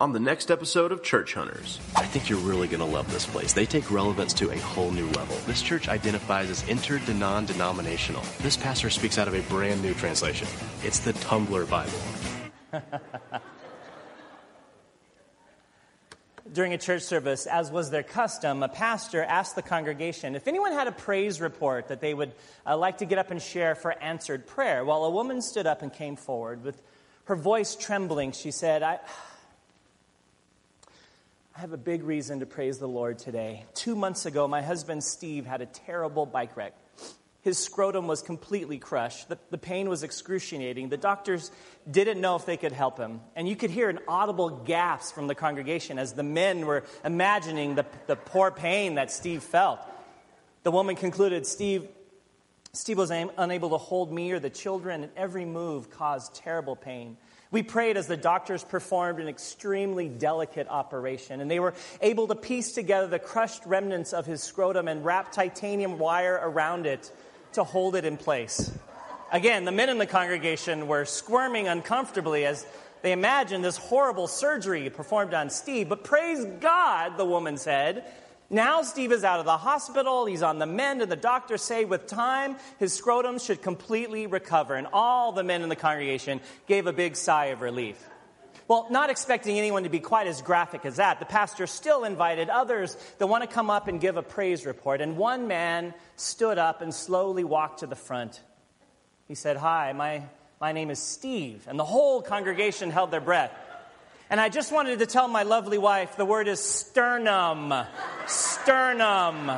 On 0.01 0.11
the 0.13 0.19
next 0.19 0.49
episode 0.49 0.91
of 0.91 1.03
Church 1.03 1.35
Hunters, 1.35 1.79
I 1.95 2.07
think 2.07 2.27
you're 2.27 2.39
really 2.39 2.67
going 2.67 2.79
to 2.79 2.87
love 2.87 3.11
this 3.13 3.27
place. 3.27 3.53
They 3.53 3.67
take 3.67 3.91
relevance 3.91 4.33
to 4.33 4.49
a 4.49 4.57
whole 4.57 4.89
new 4.89 5.05
level. 5.11 5.37
This 5.45 5.61
church 5.61 5.87
identifies 5.87 6.49
as 6.49 6.67
inter-non 6.67 7.45
denominational. 7.45 8.23
This 8.39 8.57
pastor 8.57 8.89
speaks 8.89 9.19
out 9.19 9.27
of 9.27 9.35
a 9.35 9.41
brand 9.41 9.83
new 9.83 9.93
translation. 9.93 10.47
It's 10.83 11.01
the 11.01 11.13
Tumblr 11.13 11.69
Bible. 11.69 11.99
During 16.51 16.73
a 16.73 16.79
church 16.79 17.03
service, 17.03 17.45
as 17.45 17.69
was 17.69 17.91
their 17.91 18.01
custom, 18.01 18.63
a 18.63 18.69
pastor 18.69 19.21
asked 19.21 19.55
the 19.55 19.61
congregation 19.61 20.33
if 20.33 20.47
anyone 20.47 20.71
had 20.71 20.87
a 20.87 20.91
praise 20.91 21.39
report 21.39 21.89
that 21.89 22.01
they 22.01 22.15
would 22.15 22.33
uh, 22.65 22.75
like 22.75 22.97
to 22.97 23.05
get 23.05 23.19
up 23.19 23.29
and 23.29 23.39
share 23.39 23.75
for 23.75 23.91
answered 24.01 24.47
prayer. 24.47 24.83
While 24.83 25.03
a 25.03 25.11
woman 25.11 25.43
stood 25.43 25.67
up 25.67 25.83
and 25.83 25.93
came 25.93 26.15
forward 26.15 26.63
with 26.63 26.81
her 27.25 27.35
voice 27.35 27.75
trembling, 27.75 28.31
she 28.31 28.49
said, 28.49 28.81
I. 28.81 28.97
I 31.53 31.59
have 31.59 31.73
a 31.73 31.77
big 31.77 32.03
reason 32.03 32.39
to 32.39 32.45
praise 32.45 32.79
the 32.79 32.87
Lord 32.87 33.19
today. 33.19 33.65
Two 33.73 33.93
months 33.93 34.25
ago, 34.25 34.47
my 34.47 34.61
husband 34.61 35.03
Steve 35.03 35.45
had 35.45 35.61
a 35.61 35.65
terrible 35.65 36.25
bike 36.25 36.55
wreck. 36.55 36.73
His 37.41 37.57
scrotum 37.57 38.07
was 38.07 38.21
completely 38.21 38.77
crushed. 38.77 39.27
The, 39.27 39.37
the, 39.49 39.57
pain 39.57 39.89
was 39.89 40.03
excruciating. 40.03 40.89
The 40.89 40.97
doctors 40.97 41.51
didn't 41.89 42.21
know 42.21 42.37
if 42.37 42.45
they 42.45 42.55
could 42.55 42.71
help 42.71 42.97
him. 42.97 43.19
And 43.35 43.49
you 43.49 43.57
could 43.57 43.69
hear 43.69 43.89
an 43.89 43.99
audible 44.07 44.49
gasp 44.49 45.13
from 45.13 45.27
the 45.27 45.35
congregation 45.35 45.99
as 45.99 46.13
the 46.13 46.23
men 46.23 46.65
were 46.65 46.83
imagining 47.03 47.75
the, 47.75 47.85
the 48.07 48.15
poor 48.15 48.49
pain 48.51 48.95
that 48.95 49.11
Steve 49.11 49.43
felt. 49.43 49.81
The 50.63 50.71
woman 50.71 50.95
concluded 50.95 51.45
Steve, 51.45 51.87
Steve 52.71 52.97
was 52.97 53.11
unable 53.11 53.71
to 53.71 53.77
hold 53.77 54.13
me 54.13 54.31
or 54.31 54.39
the 54.39 54.49
children, 54.49 55.03
and 55.03 55.11
every 55.17 55.45
move 55.45 55.89
caused 55.89 56.33
terrible 56.35 56.77
pain. 56.77 57.17
We 57.51 57.63
prayed 57.63 57.97
as 57.97 58.07
the 58.07 58.15
doctors 58.15 58.63
performed 58.63 59.19
an 59.19 59.27
extremely 59.27 60.07
delicate 60.07 60.67
operation, 60.69 61.41
and 61.41 61.51
they 61.51 61.59
were 61.59 61.73
able 62.01 62.27
to 62.27 62.35
piece 62.35 62.71
together 62.71 63.07
the 63.07 63.19
crushed 63.19 63.65
remnants 63.65 64.13
of 64.13 64.25
his 64.25 64.41
scrotum 64.41 64.87
and 64.87 65.03
wrap 65.03 65.33
titanium 65.33 65.99
wire 65.99 66.39
around 66.41 66.85
it 66.85 67.11
to 67.53 67.65
hold 67.65 67.95
it 67.95 68.05
in 68.05 68.15
place. 68.15 68.71
Again, 69.33 69.65
the 69.65 69.71
men 69.71 69.89
in 69.89 69.97
the 69.97 70.05
congregation 70.05 70.87
were 70.87 71.03
squirming 71.03 71.67
uncomfortably 71.67 72.45
as 72.45 72.65
they 73.01 73.11
imagined 73.11 73.65
this 73.65 73.77
horrible 73.77 74.27
surgery 74.27 74.89
performed 74.89 75.33
on 75.33 75.49
Steve. 75.49 75.89
But 75.89 76.03
praise 76.03 76.45
God, 76.59 77.17
the 77.17 77.25
woman 77.25 77.57
said. 77.57 78.05
Now 78.51 78.81
Steve 78.81 79.13
is 79.13 79.23
out 79.23 79.39
of 79.39 79.45
the 79.45 79.55
hospital, 79.55 80.25
he's 80.25 80.43
on 80.43 80.59
the 80.59 80.65
mend, 80.65 81.01
and 81.01 81.09
the 81.09 81.15
doctors 81.15 81.61
say 81.61 81.85
with 81.85 82.05
time 82.05 82.57
his 82.79 82.93
scrotum 82.93 83.39
should 83.39 83.61
completely 83.61 84.27
recover. 84.27 84.75
And 84.75 84.87
all 84.91 85.31
the 85.31 85.43
men 85.43 85.61
in 85.61 85.69
the 85.69 85.75
congregation 85.77 86.41
gave 86.67 86.85
a 86.85 86.91
big 86.91 87.15
sigh 87.15 87.45
of 87.45 87.61
relief. 87.61 87.97
Well, 88.67 88.87
not 88.89 89.09
expecting 89.09 89.57
anyone 89.57 89.83
to 89.83 89.89
be 89.89 90.01
quite 90.01 90.27
as 90.27 90.41
graphic 90.41 90.85
as 90.85 90.97
that, 90.97 91.19
the 91.19 91.25
pastor 91.25 91.65
still 91.65 92.03
invited 92.03 92.49
others 92.49 92.97
that 93.19 93.27
want 93.27 93.43
to 93.43 93.47
come 93.47 93.69
up 93.69 93.87
and 93.87 94.01
give 94.01 94.17
a 94.17 94.21
praise 94.21 94.65
report. 94.65 94.99
And 94.99 95.15
one 95.15 95.47
man 95.47 95.93
stood 96.17 96.57
up 96.57 96.81
and 96.81 96.93
slowly 96.93 97.45
walked 97.45 97.79
to 97.79 97.87
the 97.87 97.95
front. 97.95 98.41
He 99.29 99.35
said, 99.35 99.55
Hi, 99.55 99.93
my, 99.93 100.23
my 100.59 100.73
name 100.73 100.89
is 100.89 100.99
Steve. 100.99 101.65
And 101.69 101.79
the 101.79 101.85
whole 101.85 102.21
congregation 102.21 102.91
held 102.91 103.11
their 103.11 103.21
breath. 103.21 103.51
And 104.31 104.39
I 104.39 104.47
just 104.47 104.71
wanted 104.71 104.99
to 104.99 105.05
tell 105.05 105.27
my 105.27 105.43
lovely 105.43 105.77
wife 105.77 106.15
the 106.15 106.23
word 106.23 106.47
is 106.47 106.63
sternum. 106.63 107.73
Sternum. 108.27 109.51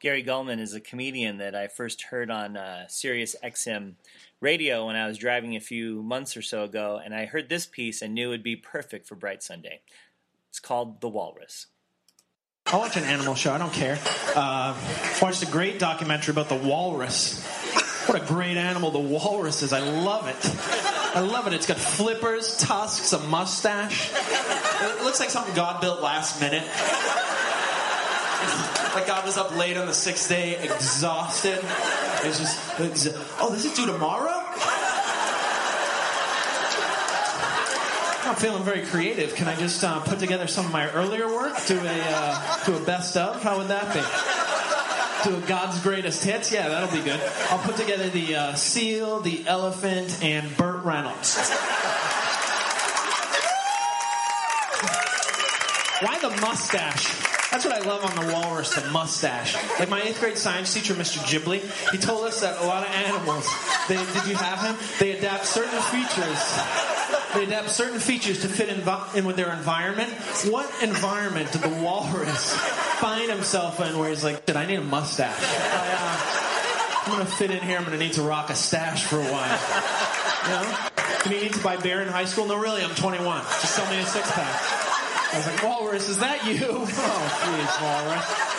Gary 0.00 0.24
Gulman 0.24 0.58
is 0.58 0.74
a 0.74 0.80
comedian 0.80 1.38
that 1.38 1.54
I 1.54 1.68
first 1.68 2.02
heard 2.02 2.28
on 2.28 2.56
uh, 2.56 2.88
Sirius 2.88 3.36
XM 3.44 3.94
radio 4.40 4.88
when 4.88 4.96
I 4.96 5.06
was 5.06 5.16
driving 5.16 5.54
a 5.54 5.60
few 5.60 6.02
months 6.02 6.36
or 6.36 6.42
so 6.42 6.64
ago, 6.64 7.00
and 7.02 7.14
I 7.14 7.26
heard 7.26 7.48
this 7.48 7.66
piece 7.66 8.02
and 8.02 8.14
knew 8.14 8.28
it 8.28 8.30
would 8.30 8.42
be 8.42 8.56
perfect 8.56 9.06
for 9.06 9.14
Bright 9.14 9.44
Sunday. 9.44 9.82
It's 10.48 10.58
called 10.58 11.00
The 11.00 11.08
Walrus. 11.08 11.66
I'll 12.66 12.80
watch 12.80 12.96
an 12.96 13.04
animal 13.04 13.34
show. 13.34 13.52
I 13.52 13.58
don't 13.58 13.72
care. 13.72 13.98
Uh, 14.34 14.76
watched 15.20 15.42
a 15.42 15.46
great 15.46 15.78
documentary 15.78 16.32
about 16.32 16.48
the 16.48 16.54
walrus. 16.54 17.59
What 18.06 18.20
a 18.20 18.24
great 18.24 18.56
animal 18.56 18.90
the 18.90 18.98
walrus 18.98 19.62
is. 19.62 19.72
I 19.72 19.80
love 19.80 20.26
it. 20.26 20.36
I 21.14 21.20
love 21.20 21.46
it. 21.46 21.52
It's 21.52 21.66
got 21.66 21.76
flippers, 21.76 22.56
tusks, 22.56 23.12
a 23.12 23.18
mustache. 23.18 24.10
It 24.12 25.04
looks 25.04 25.20
like 25.20 25.30
something 25.30 25.54
God 25.54 25.80
built 25.80 26.00
last 26.00 26.40
minute. 26.40 26.64
Like 28.94 29.06
God 29.06 29.24
was 29.24 29.36
up 29.36 29.54
late 29.56 29.76
on 29.76 29.86
the 29.86 29.94
sixth 29.94 30.28
day, 30.28 30.56
exhausted. 30.56 31.60
It's 32.24 32.38
just, 32.38 32.80
it's, 32.80 33.08
oh, 33.40 33.50
this 33.52 33.64
is 33.64 33.74
due 33.74 33.86
tomorrow? 33.86 34.42
I'm 38.24 38.36
feeling 38.36 38.62
very 38.62 38.82
creative. 38.86 39.34
Can 39.34 39.48
I 39.48 39.56
just 39.56 39.82
uh, 39.82 40.00
put 40.00 40.18
together 40.20 40.46
some 40.46 40.66
of 40.66 40.72
my 40.72 40.90
earlier 40.92 41.26
work, 41.26 41.54
do 41.66 41.78
a 41.78 42.02
uh, 42.06 42.64
do 42.64 42.76
a 42.76 42.80
best 42.84 43.16
of? 43.16 43.42
How 43.42 43.58
would 43.58 43.68
that 43.68 43.92
be? 43.92 44.39
A 45.26 45.40
God's 45.46 45.78
greatest 45.80 46.24
hits? 46.24 46.50
Yeah, 46.50 46.68
that'll 46.70 46.96
be 46.96 47.04
good. 47.04 47.20
I'll 47.50 47.58
put 47.58 47.76
together 47.76 48.08
the 48.08 48.36
uh, 48.36 48.54
seal, 48.54 49.20
the 49.20 49.46
elephant, 49.46 50.18
and 50.22 50.56
Burt 50.56 50.82
Reynolds. 50.82 51.36
Why 56.00 56.18
the 56.20 56.30
mustache? 56.40 57.04
That's 57.50 57.66
what 57.66 57.74
I 57.74 57.80
love 57.80 58.02
on 58.04 58.26
the 58.26 58.32
walrus, 58.32 58.74
the 58.74 58.88
mustache. 58.90 59.56
Like 59.78 59.90
my 59.90 60.00
eighth 60.00 60.20
grade 60.20 60.38
science 60.38 60.72
teacher, 60.72 60.94
Mr. 60.94 61.18
Ghibli, 61.18 61.60
he 61.90 61.98
told 61.98 62.24
us 62.24 62.40
that 62.40 62.62
a 62.62 62.66
lot 62.66 62.86
of 62.86 62.94
animals, 62.94 63.46
they, 63.88 63.96
did 63.96 64.26
you 64.26 64.36
have 64.36 64.62
him? 64.62 64.76
They 64.98 65.18
adapt 65.18 65.44
certain 65.44 65.80
features. 65.82 66.89
They 67.34 67.44
adapt 67.44 67.70
certain 67.70 68.00
features 68.00 68.40
to 68.42 68.48
fit 68.48 68.68
in, 68.68 68.82
in 69.14 69.24
with 69.24 69.36
their 69.36 69.52
environment. 69.52 70.10
What 70.50 70.68
environment 70.82 71.52
did 71.52 71.62
the 71.62 71.82
walrus 71.82 72.54
find 72.98 73.30
himself 73.30 73.80
in 73.80 73.98
where 73.98 74.10
he's 74.10 74.24
like, 74.24 74.46
"Did 74.46 74.56
I 74.56 74.66
need 74.66 74.76
a 74.76 74.84
mustache. 74.84 75.38
I, 75.40 75.94
uh, 75.94 77.04
I'm 77.06 77.12
gonna 77.12 77.26
fit 77.26 77.50
in 77.50 77.60
here. 77.60 77.78
I'm 77.78 77.84
gonna 77.84 77.98
need 77.98 78.14
to 78.14 78.22
rock 78.22 78.50
a 78.50 78.54
stash 78.54 79.04
for 79.04 79.16
a 79.16 79.24
while. 79.24 79.58
You 80.44 80.50
know? 80.50 80.88
Do 81.24 81.34
you 81.34 81.42
need 81.42 81.52
to 81.52 81.62
buy 81.62 81.76
beer 81.76 82.02
in 82.02 82.08
high 82.08 82.24
school? 82.24 82.46
No, 82.46 82.56
really. 82.56 82.82
I'm 82.82 82.94
21. 82.94 83.42
Just 83.42 83.74
sell 83.74 83.90
me 83.90 83.98
a 83.98 84.06
six 84.06 84.30
pack. 84.32 84.62
I 85.32 85.36
was 85.36 85.46
like, 85.46 85.62
Walrus, 85.62 86.08
is 86.08 86.18
that 86.18 86.44
you? 86.46 86.66
Oh, 86.66 86.86
jeez, 87.46 87.82
Walrus. 87.82 88.49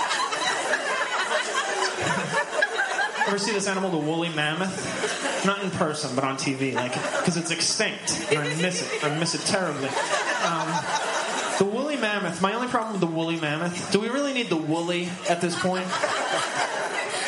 Ever 3.32 3.40
see 3.40 3.54
this 3.54 3.70
animal, 3.70 3.90
the 3.90 3.98
woolly 3.98 4.28
mammoth? 4.28 5.46
Not 5.46 5.64
in 5.64 5.72
person, 5.72 6.14
but 6.16 6.26
on 6.26 6.36
TV, 6.36 6.74
like, 6.74 6.92
because 6.92 7.38
it's 7.38 7.50
extinct, 7.50 8.28
and 8.30 8.40
I 8.40 8.62
miss 8.62 8.82
it. 8.82 9.06
I 9.06 9.18
miss 9.18 9.36
it 9.36 9.40
terribly. 9.48 9.88
Um, 10.44 10.68
the 11.58 11.64
woolly 11.64 11.96
mammoth. 11.96 12.42
My 12.42 12.52
only 12.52 12.68
problem 12.68 12.92
with 12.92 13.00
the 13.00 13.08
woolly 13.08 13.40
mammoth. 13.40 13.90
Do 13.94 14.02
we 14.02 14.10
really 14.10 14.34
need 14.34 14.50
the 14.50 14.58
woolly 14.58 15.08
at 15.30 15.40
this 15.40 15.58
point? 15.58 15.86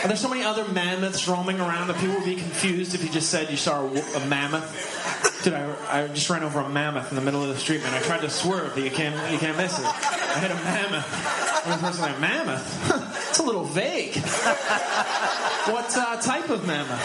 Are 0.03 0.10
there 0.10 0.17
so 0.17 0.27
many 0.27 0.43
other 0.43 0.67
mammoths 0.67 1.25
roaming 1.29 1.62
around 1.62 1.88
that 1.88 1.95
people 2.00 2.15
would 2.15 2.25
be 2.25 2.36
confused 2.36 2.93
if 2.93 3.01
you 3.01 3.10
just 3.10 3.29
said 3.29 3.50
you 3.50 3.55
saw 3.55 3.88
a, 3.88 4.17
a 4.17 4.25
mammoth? 4.25 5.39
Dude, 5.45 5.53
I, 5.53 6.03
I 6.03 6.07
just 6.10 6.29
ran 6.29 6.43
over 6.43 6.60
a 6.60 6.67
mammoth 6.67 7.12
in 7.12 7.15
the 7.15 7.22
middle 7.22 7.41
of 7.43 7.48
the 7.48 7.57
street, 7.57 7.81
man. 7.81 7.93
I 7.93 8.01
tried 8.01 8.19
to 8.24 8.29
swerve, 8.29 8.74
but 8.75 8.83
you 8.83 8.91
can't, 8.91 9.15
you 9.31 9.38
can't 9.38 9.55
miss 9.55 9.79
it. 9.79 9.86
I 9.86 10.39
hit 10.41 10.51
a 10.51 10.55
mammoth. 10.55 11.65
One 11.65 11.79
person 11.79 12.01
like, 12.01 12.19
mammoth? 12.19 13.02
A 13.43 13.45
little 13.45 13.63
vague. 13.63 14.15
what 15.67 15.97
uh, 15.97 16.19
type 16.21 16.50
of 16.50 16.65
mammoth? 16.65 17.01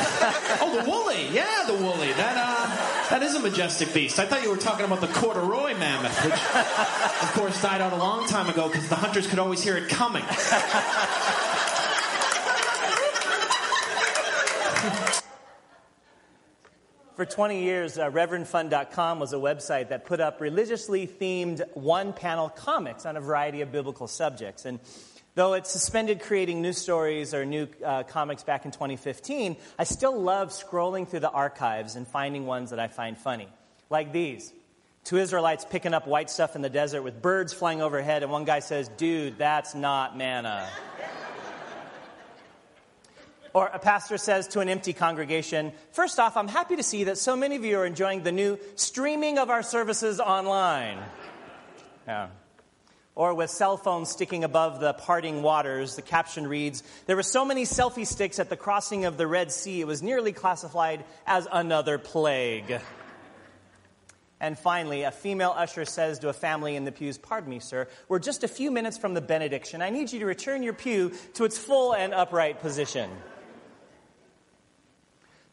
Oh, 0.62 0.80
the 0.80 0.88
woolly. 0.88 1.28
Yeah, 1.33 1.64
the 1.66 1.75
woolly. 1.75 2.12
That, 2.12 2.37
uh, 2.37 3.11
that 3.11 3.23
is 3.23 3.35
a 3.35 3.40
majestic 3.40 3.92
beast. 3.92 4.18
I 4.18 4.26
thought 4.26 4.42
you 4.42 4.50
were 4.50 4.57
talking 4.57 4.87
about 4.87 5.00
the 5.00 5.09
corduroy 5.09 5.75
mammoth, 5.75 6.25
which, 6.25 6.35
of 6.35 7.33
course, 7.33 7.61
died 7.61 7.80
out 7.80 7.92
a 7.92 7.97
long 7.97 8.26
time 8.28 8.49
ago 8.49 8.68
because 8.68 8.88
the 8.88 8.95
hunters 8.95 9.26
could 9.26 9.38
always 9.38 9.62
hear 9.62 9.76
it 9.76 9.88
coming. 9.88 10.25
For 17.16 17.26
20 17.26 17.64
years, 17.64 17.99
uh, 17.99 18.09
ReverendFun.com 18.12 19.18
was 19.18 19.33
a 19.33 19.38
website 19.38 19.88
that 19.88 20.04
put 20.04 20.21
up 20.21 20.40
religiously 20.40 21.09
themed 21.09 21.62
one 21.75 22.12
panel 22.12 22.49
comics 22.49 23.04
on 23.07 23.16
a 23.16 23.21
variety 23.21 23.61
of 23.61 23.73
biblical 23.73 24.07
subjects. 24.07 24.64
And 24.66 24.78
though 25.38 25.52
it 25.52 25.68
suspended 25.68 26.21
creating 26.21 26.61
new 26.61 26.73
stories 26.73 27.33
or 27.33 27.47
new 27.47 27.68
uh, 27.85 28.02
comics 28.02 28.42
back 28.42 28.64
in 28.64 28.73
2015, 28.73 29.57
I 29.78 29.85
still 29.85 30.21
love 30.21 30.49
scrolling 30.49 31.07
through 31.07 31.21
the 31.21 31.30
archives 31.30 31.95
and 31.95 32.09
finding 32.09 32.45
ones 32.45 32.71
that 32.71 32.80
I 32.80 32.88
find 32.88 33.16
funny. 33.16 33.49
Like 33.88 34.12
these 34.12 34.52
two 35.04 35.16
Israelites 35.16 35.64
picking 35.64 35.95
up 35.95 36.09
white 36.09 36.28
stuff 36.28 36.57
in 36.57 36.62
the 36.62 36.68
desert 36.68 37.02
with 37.02 37.23
birds 37.23 37.52
flying 37.52 37.80
overhead, 37.80 38.25
and 38.25 38.33
one 38.33 38.47
guy 38.47 38.59
says, 38.59 38.88
Dude, 38.88 39.38
that's 39.38 39.76
not 39.76 40.18
manna. 40.18 40.68
Or 43.54 43.66
a 43.66 43.78
pastor 43.78 44.18
says 44.18 44.49
to 44.49 44.61
an 44.61 44.68
empty 44.68 44.92
congregation, 44.92 45.71
First 45.92 46.18
off, 46.18 46.37
I'm 46.37 46.49
happy 46.49 46.75
to 46.75 46.83
see 46.83 47.04
that 47.04 47.16
so 47.16 47.37
many 47.37 47.54
of 47.54 47.64
you 47.64 47.78
are 47.78 47.87
enjoying 47.87 48.25
the 48.25 48.33
new 48.33 48.59
streaming 48.75 49.38
of 49.38 49.50
our 49.50 49.62
services 49.62 50.18
online. 50.18 50.99
Yeah. 52.09 52.26
Or 53.19 53.35
with 53.35 53.51
cell 53.51 53.77
phones 53.77 54.11
sticking 54.11 54.45
above 54.45 54.79
the 54.79 54.93
parting 54.93 55.43
waters, 55.43 55.97
the 55.97 56.03
caption 56.03 56.47
reads, 56.47 56.85
There 57.07 57.17
were 57.17 57.25
so 57.25 57.45
many 57.45 57.65
selfie 57.65 58.07
sticks 58.07 58.39
at 58.39 58.49
the 58.49 58.57
crossing 58.57 59.07
of 59.07 59.17
the 59.17 59.27
Red 59.27 59.51
Sea, 59.51 59.81
it 59.81 59.89
was 59.89 60.05
nearly 60.05 60.33
classified 60.33 61.05
as 61.27 61.49
another 61.51 61.99
plague. 61.99 62.81
And 64.39 64.57
finally, 64.57 65.03
a 65.03 65.11
female 65.11 65.53
usher 65.57 65.85
says 65.85 66.21
to 66.21 66.29
a 66.29 66.33
family 66.33 66.77
in 66.77 66.85
the 66.85 66.93
pews, 66.93 67.19
Pardon 67.19 67.51
me, 67.51 67.59
sir, 67.59 67.89
we're 68.07 68.21
just 68.21 68.45
a 68.45 68.49
few 68.49 68.71
minutes 68.71 68.97
from 68.97 69.15
the 69.15 69.21
benediction. 69.21 69.83
I 69.83 69.91
need 69.91 70.13
you 70.13 70.21
to 70.21 70.27
return 70.27 70.63
your 70.63 70.75
pew 70.75 71.13
to 71.35 71.45
its 71.45 71.59
full 71.59 71.95
and 71.95 72.15
upright 72.15 72.61
position. 72.61 73.11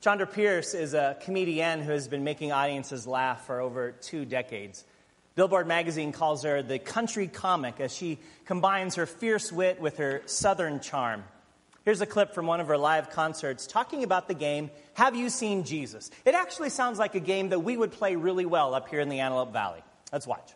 Chonda 0.03 0.31
Pierce 0.31 0.75
is 0.75 0.93
a 0.93 1.17
comedian 1.19 1.81
who 1.81 1.93
has 1.93 2.07
been 2.07 2.23
making 2.23 2.51
audiences 2.51 3.07
laugh 3.07 3.47
for 3.47 3.59
over 3.59 3.91
two 3.91 4.23
decades. 4.23 4.85
Billboard 5.35 5.67
magazine 5.67 6.13
calls 6.13 6.43
her 6.43 6.63
the 6.63 6.79
country 6.79 7.27
comic 7.27 7.81
as 7.81 7.93
she 7.93 8.19
combines 8.45 8.95
her 8.95 9.05
fierce 9.05 9.51
wit 9.51 9.81
with 9.81 9.97
her 9.97 10.21
southern 10.25 10.79
charm. 10.79 11.25
Here's 11.83 12.01
a 12.01 12.05
clip 12.05 12.33
from 12.33 12.47
one 12.47 12.61
of 12.61 12.67
her 12.67 12.77
live 12.77 13.09
concerts 13.09 13.67
talking 13.67 14.03
about 14.03 14.27
the 14.27 14.33
game 14.33 14.71
Have 14.93 15.15
You 15.15 15.29
Seen 15.29 15.65
Jesus? 15.65 16.09
It 16.25 16.33
actually 16.33 16.69
sounds 16.69 16.97
like 16.97 17.15
a 17.15 17.19
game 17.19 17.49
that 17.49 17.59
we 17.59 17.75
would 17.75 17.91
play 17.91 18.15
really 18.15 18.45
well 18.45 18.73
up 18.73 18.89
here 18.89 19.01
in 19.01 19.09
the 19.09 19.19
Antelope 19.19 19.51
Valley. 19.51 19.83
Let's 20.11 20.25
watch. 20.25 20.53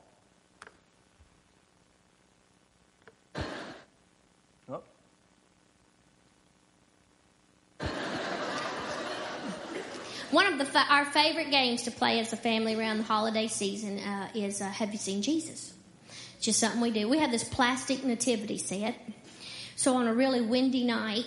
Oh. 4.67 4.81
One 10.31 10.45
of 10.45 10.59
the 10.59 10.67
our 10.89 11.05
favorite 11.05 11.50
games 11.50 11.81
to 11.83 11.91
play 11.91 12.19
as 12.19 12.33
a 12.33 12.38
family 12.38 12.75
around 12.75 13.00
the 13.00 13.03
holiday 13.03 13.48
season 13.48 13.98
uh, 13.98 14.29
is 14.36 14.62
uh, 14.62 14.65
Have 14.65 14.91
you 14.91 15.00
seen 15.00 15.24
Jesus? 15.24 15.74
It's 16.38 16.45
just 16.45 16.59
something 16.59 16.81
we 16.81 16.91
do. 16.91 17.09
We 17.09 17.17
have 17.17 17.31
this 17.31 17.43
plastic 17.43 18.03
nativity 18.03 18.59
set. 18.59 18.95
So 19.75 19.95
on 19.95 20.05
a 20.07 20.13
really 20.13 20.41
windy 20.41 20.83
night, 20.83 21.25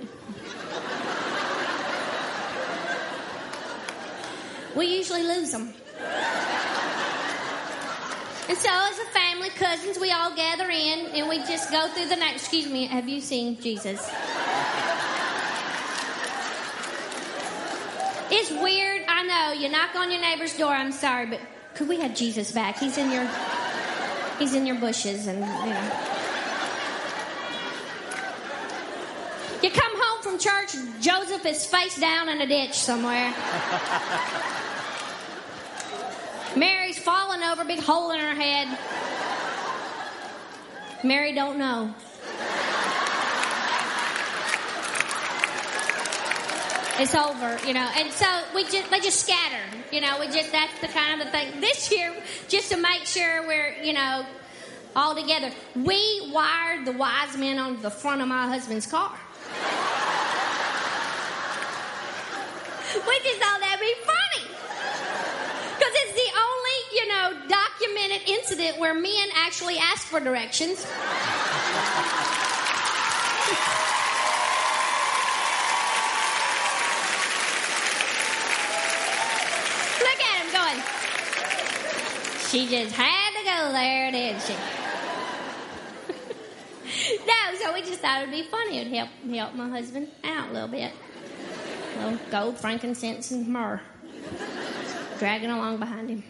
we 4.76 4.96
usually 4.96 5.22
lose 5.22 5.52
them. 5.52 5.72
And 8.46 8.58
so, 8.58 8.68
as 8.68 8.98
a 8.98 9.06
family, 9.06 9.48
cousins, 9.48 9.98
we 9.98 10.12
all 10.12 10.36
gather 10.36 10.68
in 10.68 11.06
and 11.14 11.30
we 11.30 11.38
just 11.38 11.72
go 11.72 11.88
through 11.88 12.10
the 12.10 12.16
night. 12.16 12.34
Excuse 12.34 12.68
me, 12.68 12.84
have 12.84 13.08
you 13.08 13.22
seen 13.22 13.58
Jesus? 13.58 14.06
It's 18.30 18.50
weird, 18.50 19.02
I 19.06 19.22
know. 19.22 19.43
You 19.54 19.68
knock 19.68 19.94
on 19.94 20.10
your 20.10 20.20
neighbor's 20.20 20.56
door. 20.56 20.72
I'm 20.72 20.92
sorry, 20.92 21.26
but 21.26 21.40
could 21.74 21.88
we 21.88 22.00
have 22.00 22.14
Jesus 22.14 22.52
back? 22.52 22.78
He's 22.78 22.98
in 22.98 23.10
your, 23.10 23.28
he's 24.38 24.54
in 24.54 24.66
your 24.66 24.76
bushes, 24.76 25.26
and 25.26 25.38
you 25.38 25.72
know. 25.72 25.90
You 29.62 29.70
come 29.70 29.92
home 29.94 30.22
from 30.22 30.38
church, 30.38 30.74
Joseph 31.00 31.46
is 31.46 31.64
face 31.64 31.98
down 31.98 32.28
in 32.28 32.40
a 32.40 32.46
ditch 32.46 32.74
somewhere. 32.74 33.32
Mary's 36.56 36.98
falling 36.98 37.42
over, 37.42 37.64
big 37.64 37.80
hole 37.80 38.10
in 38.10 38.20
her 38.20 38.34
head. 38.34 38.78
Mary 41.02 41.34
don't 41.34 41.58
know. 41.58 41.94
It's 46.96 47.14
over, 47.14 47.58
you 47.66 47.74
know, 47.74 47.88
and 47.96 48.12
so 48.12 48.26
we 48.54 48.62
just 48.64 48.88
they 48.90 49.00
just 49.00 49.20
scatter, 49.20 49.64
you 49.90 50.00
know. 50.00 50.20
We 50.20 50.26
just 50.26 50.52
that's 50.52 50.80
the 50.80 50.86
kind 50.88 51.20
of 51.20 51.30
thing. 51.30 51.60
This 51.60 51.90
year, 51.90 52.14
just 52.48 52.70
to 52.70 52.76
make 52.76 53.04
sure 53.04 53.46
we're, 53.46 53.74
you 53.82 53.92
know, 53.92 54.24
all 54.94 55.14
together, 55.14 55.50
we 55.74 56.30
wired 56.32 56.84
the 56.84 56.92
wise 56.92 57.36
men 57.36 57.58
on 57.58 57.82
the 57.82 57.90
front 57.90 58.22
of 58.22 58.28
my 58.28 58.46
husband's 58.46 58.86
car. 58.86 59.10
we 62.94 63.18
just 63.24 63.40
thought 63.40 63.58
that'd 63.60 63.80
be 63.80 63.94
funny. 64.04 64.46
Because 65.76 65.94
it's 65.96 66.14
the 66.14 66.30
only, 66.38 66.78
you 66.94 67.08
know, 67.08 67.32
documented 67.48 68.28
incident 68.28 68.78
where 68.78 68.94
men 68.94 69.28
actually 69.34 69.78
ask 69.78 70.02
for 70.06 70.20
directions. 70.20 70.86
Look 80.00 80.20
at 80.20 80.36
him 80.40 80.52
going. 80.52 80.78
She 82.54 82.68
just 82.68 82.94
had 82.94 83.36
to 83.36 83.44
go 83.44 83.72
there, 83.72 84.12
didn't 84.12 84.40
she? 84.42 84.52
no, 87.26 87.34
so 87.60 87.74
we 87.74 87.80
just 87.80 87.98
thought 87.98 88.22
it'd 88.22 88.30
be 88.30 88.44
funny. 88.44 88.78
It'd 88.78 88.92
help 88.92 89.08
help 89.28 89.56
my 89.56 89.68
husband 89.68 90.06
out 90.22 90.50
a 90.50 90.52
little 90.52 90.68
bit. 90.68 90.92
A 91.98 92.10
little 92.10 92.20
gold, 92.30 92.56
frankincense, 92.56 93.32
and 93.32 93.48
myrrh 93.48 93.80
dragging 95.18 95.50
along 95.50 95.78
behind 95.78 96.08
him. 96.08 96.22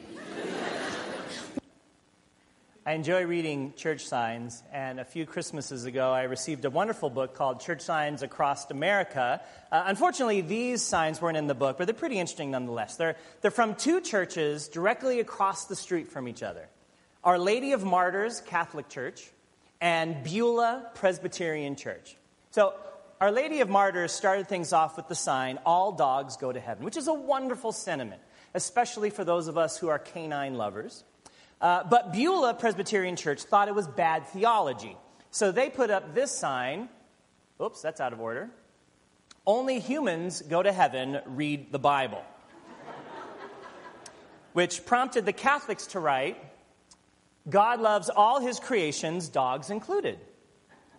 I 2.86 2.92
enjoy 2.92 3.24
reading 3.24 3.72
church 3.76 4.04
signs, 4.04 4.62
and 4.70 5.00
a 5.00 5.06
few 5.06 5.24
Christmases 5.24 5.86
ago, 5.86 6.12
I 6.12 6.24
received 6.24 6.66
a 6.66 6.70
wonderful 6.70 7.08
book 7.08 7.34
called 7.34 7.60
Church 7.60 7.80
Signs 7.80 8.22
Across 8.22 8.70
America. 8.70 9.40
Uh, 9.72 9.84
unfortunately, 9.86 10.42
these 10.42 10.82
signs 10.82 11.18
weren't 11.18 11.38
in 11.38 11.46
the 11.46 11.54
book, 11.54 11.78
but 11.78 11.86
they're 11.86 11.94
pretty 11.94 12.18
interesting 12.18 12.50
nonetheless. 12.50 12.96
They're, 12.96 13.16
they're 13.40 13.50
from 13.50 13.74
two 13.74 14.02
churches 14.02 14.68
directly 14.68 15.20
across 15.20 15.64
the 15.64 15.74
street 15.74 16.08
from 16.08 16.28
each 16.28 16.42
other 16.42 16.68
Our 17.22 17.38
Lady 17.38 17.72
of 17.72 17.84
Martyrs 17.84 18.42
Catholic 18.42 18.90
Church 18.90 19.30
and 19.80 20.22
Beulah 20.22 20.90
Presbyterian 20.94 21.76
Church. 21.76 22.18
So, 22.50 22.74
Our 23.18 23.32
Lady 23.32 23.62
of 23.62 23.70
Martyrs 23.70 24.12
started 24.12 24.46
things 24.46 24.74
off 24.74 24.98
with 24.98 25.08
the 25.08 25.14
sign, 25.14 25.58
All 25.64 25.92
dogs 25.92 26.36
go 26.36 26.52
to 26.52 26.60
heaven, 26.60 26.84
which 26.84 26.98
is 26.98 27.08
a 27.08 27.14
wonderful 27.14 27.72
sentiment, 27.72 28.20
especially 28.52 29.08
for 29.08 29.24
those 29.24 29.48
of 29.48 29.56
us 29.56 29.78
who 29.78 29.88
are 29.88 29.98
canine 29.98 30.56
lovers. 30.56 31.02
Uh, 31.64 31.82
but 31.82 32.12
Beulah 32.12 32.52
Presbyterian 32.52 33.16
Church 33.16 33.42
thought 33.42 33.68
it 33.68 33.74
was 33.74 33.88
bad 33.88 34.26
theology. 34.26 34.98
So 35.30 35.50
they 35.50 35.70
put 35.70 35.90
up 35.90 36.14
this 36.14 36.30
sign. 36.30 36.90
Oops, 37.58 37.80
that's 37.80 38.02
out 38.02 38.12
of 38.12 38.20
order. 38.20 38.50
Only 39.46 39.78
humans 39.80 40.42
go 40.42 40.62
to 40.62 40.70
heaven, 40.70 41.22
read 41.24 41.72
the 41.72 41.78
Bible. 41.78 42.22
Which 44.52 44.84
prompted 44.84 45.24
the 45.24 45.32
Catholics 45.32 45.86
to 45.88 46.00
write 46.00 46.36
God 47.48 47.80
loves 47.80 48.10
all 48.10 48.40
his 48.40 48.60
creations, 48.60 49.30
dogs 49.30 49.70
included. 49.70 50.18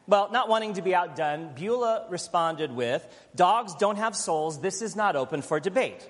Well, 0.07 0.31
not 0.31 0.49
wanting 0.49 0.73
to 0.73 0.81
be 0.81 0.95
outdone, 0.95 1.51
Beulah 1.53 2.07
responded 2.09 2.71
with 2.71 3.05
Dogs 3.35 3.75
don't 3.75 3.97
have 3.97 4.15
souls, 4.15 4.61
this 4.61 4.81
is 4.81 4.95
not 4.95 5.15
open 5.15 5.43
for 5.43 5.59
debate. 5.59 6.09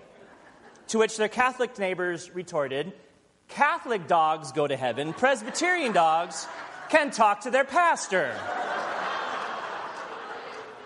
To 0.87 0.99
which 0.99 1.17
their 1.17 1.27
Catholic 1.27 1.77
neighbors 1.77 2.33
retorted 2.33 2.93
Catholic 3.47 4.07
dogs 4.07 4.51
go 4.51 4.67
to 4.67 4.75
heaven, 4.75 5.13
Presbyterian 5.13 5.93
dogs 5.93 6.47
can 6.89 7.11
talk 7.11 7.41
to 7.41 7.51
their 7.51 7.63
pastor. 7.63 8.35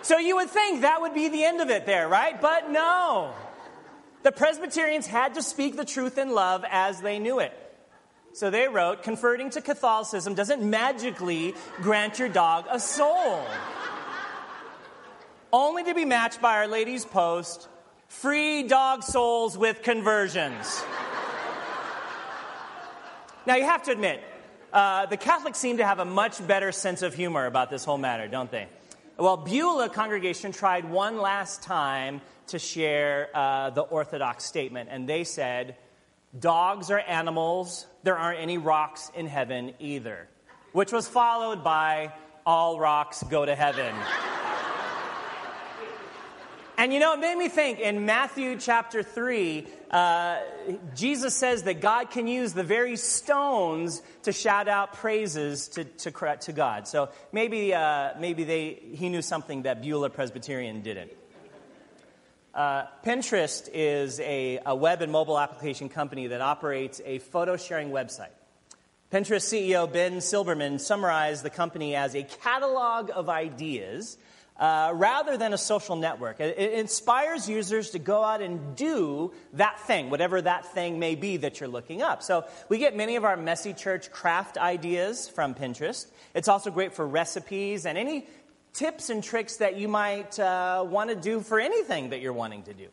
So 0.02 0.18
you 0.18 0.38
would 0.38 0.50
think 0.50 0.82
that 0.82 1.02
would 1.02 1.14
be 1.14 1.28
the 1.28 1.44
end 1.44 1.62
of 1.62 1.70
it 1.70 1.86
there, 1.86 2.08
right? 2.08 2.40
But 2.40 2.72
no. 2.72 3.34
The 4.24 4.32
Presbyterians 4.32 5.08
had 5.08 5.36
to 5.36 5.44
speak 5.44 5.76
the 5.76 5.86
truth 5.86 6.18
in 6.18 6.32
love 6.32 6.66
as 6.70 7.02
they 7.02 7.20
knew 7.20 7.40
it. 7.40 7.54
So 8.34 8.50
they 8.50 8.68
wrote, 8.68 9.04
converting 9.04 9.50
to 9.52 9.62
Catholicism 9.62 10.36
doesn't 10.36 10.62
magically 10.62 11.56
grant 11.78 12.20
your 12.20 12.30
dog 12.30 12.66
a 12.70 12.80
soul. 12.80 13.44
Only 15.52 15.84
to 15.86 15.94
be 15.94 16.06
matched 16.06 16.42
by 16.42 16.58
Our 16.58 16.68
Lady's 16.68 17.06
post, 17.06 17.68
free 18.08 18.64
dog 18.64 19.04
souls 19.04 19.58
with 19.58 19.82
conversions. 19.82 20.84
Now, 23.50 23.56
you 23.56 23.66
have 23.66 23.82
to 23.86 23.92
admit, 23.92 24.22
uh, 24.72 25.08
the 25.08 25.18
Catholics 25.18 25.58
seem 25.58 25.78
to 25.78 25.84
have 25.84 25.98
a 25.98 26.06
much 26.06 26.46
better 26.46 26.72
sense 26.72 27.02
of 27.02 27.16
humor 27.16 27.48
about 27.48 27.72
this 27.72 27.84
whole 27.84 27.98
matter, 27.98 28.28
don't 28.28 28.52
they? 28.52 28.68
Well, 29.18 29.38
Beulah 29.38 29.90
congregation 29.90 30.52
tried 30.52 30.88
one 30.88 31.18
last 31.18 31.64
time 31.64 32.22
to 32.50 32.60
share 32.60 33.30
uh, 33.34 33.72
the 33.72 33.82
Orthodox 33.82 34.46
statement, 34.46 34.90
and 34.92 35.10
they 35.10 35.24
said, 35.24 35.78
Dogs 36.40 36.92
are 36.92 37.00
animals, 37.00 37.88
there 38.04 38.20
aren't 38.20 38.40
any 38.40 38.60
rocks 38.60 39.12
in 39.16 39.26
heaven 39.26 39.74
either, 39.80 40.28
which 40.74 40.92
was 40.92 41.08
followed 41.08 41.64
by, 41.64 42.14
All 42.46 42.80
rocks 42.80 43.24
go 43.32 43.48
to 43.48 43.56
heaven. 43.56 43.96
And 46.80 46.94
you 46.94 47.02
know, 47.02 47.12
it 47.12 47.20
made 47.20 47.38
me 47.38 47.50
think 47.50 47.82
in 47.82 48.06
Matthew 48.06 48.56
chapter 48.58 49.04
3, 49.04 49.68
uh, 49.92 50.38
Jesus 50.96 51.36
says 51.36 51.64
that 51.64 51.82
God 51.82 52.10
can 52.10 52.26
use 52.26 52.54
the 52.54 52.64
very 52.64 52.96
stones 52.96 54.02
to 54.24 54.32
shout 54.32 54.70
out 54.70 54.94
praises 54.94 55.68
to, 55.68 55.84
to, 55.84 56.38
to 56.38 56.54
God. 56.54 56.88
So 56.88 57.10
maybe, 57.34 57.74
uh, 57.74 58.12
maybe 58.18 58.46
they, 58.46 58.80
he 58.94 59.10
knew 59.10 59.22
something 59.22 59.64
that 59.64 59.82
Beulah 59.82 60.10
Presbyterian 60.10 60.82
didn't. 60.82 61.12
Uh, 62.54 62.86
Pinterest 63.06 63.68
is 63.74 64.22
a, 64.22 64.62
a 64.66 64.74
web 64.74 65.02
and 65.02 65.12
mobile 65.12 65.38
application 65.38 65.90
company 65.90 66.28
that 66.28 66.40
operates 66.40 67.02
a 67.04 67.20
photo 67.20 67.58
sharing 67.58 67.90
website. 67.90 68.32
Pinterest 69.12 69.44
CEO 69.44 69.92
Ben 69.92 70.20
Silbermann 70.20 70.80
summarized 70.80 71.44
the 71.44 71.50
company 71.50 71.98
as 71.98 72.16
a 72.16 72.24
catalog 72.24 73.12
of 73.14 73.28
ideas 73.28 74.18
uh, 74.60 74.92
rather 74.94 75.38
than 75.38 75.54
a 75.54 75.58
social 75.58 75.96
network. 75.96 76.40
It, 76.40 76.60
it, 76.60 76.74
inspires 76.74 77.48
users 77.48 77.92
to 77.92 78.00
go 78.00 78.24
out 78.24 78.42
and 78.42 78.76
do 78.76 79.32
that 79.54 79.80
thing, 79.82 80.10
whatever 80.10 80.42
that 80.42 80.66
thing 80.74 81.00
may 81.00 81.16
be 81.16 81.38
that 81.38 81.60
you're 81.60 81.70
looking 81.70 82.02
up. 82.02 82.22
So 82.22 82.46
we 82.68 82.78
get 82.78 82.96
many 82.96 83.16
of 83.16 83.24
our 83.24 83.38
messy 83.38 83.74
church 83.74 84.12
craft 84.12 84.58
ideas 84.58 85.30
from 85.30 85.56
Pinterest. 85.56 86.08
It's 86.34 86.50
also 86.50 86.72
great 86.72 86.94
for 86.94 87.08
recipes 87.08 87.86
and 87.86 87.98
any 87.98 88.28
tips 88.74 89.10
and 89.10 89.24
tricks 89.24 89.58
that 89.58 89.78
you 89.78 89.88
might 89.88 90.38
uh, 90.38 90.86
want 90.88 91.10
to 91.10 91.16
do 91.16 91.40
for 91.40 91.60
anything 91.60 92.10
that 92.10 92.20
you're 92.20 92.34
wanting 92.34 92.64
to 92.64 92.74
do. 92.74 92.88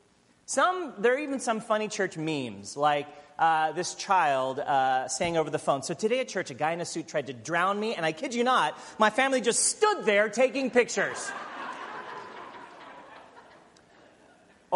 Some, 0.46 0.94
there 0.98 1.14
are 1.14 1.18
even 1.18 1.40
some 1.40 1.58
funny 1.58 1.88
church 1.88 2.16
memes, 2.16 2.76
like 2.76 3.08
uh, 3.38 3.72
this 3.72 3.94
child 3.94 4.60
uh, 4.60 5.08
saying 5.08 5.36
over 5.36 5.50
the 5.50 5.58
phone, 5.58 5.82
So 5.82 5.92
today 5.92 6.20
at 6.20 6.28
church, 6.28 6.50
a 6.50 6.54
guy 6.54 6.72
in 6.72 6.80
a 6.80 6.84
suit 6.84 7.08
tried 7.08 7.26
to 7.26 7.32
drown 7.32 7.78
me, 7.78 7.96
and 7.96 8.06
I 8.06 8.12
kid 8.12 8.34
you 8.34 8.44
not, 8.44 8.78
my 8.98 9.10
family 9.10 9.40
just 9.40 9.64
stood 9.64 10.04
there 10.04 10.28
taking 10.28 10.70
pictures. 10.70 11.30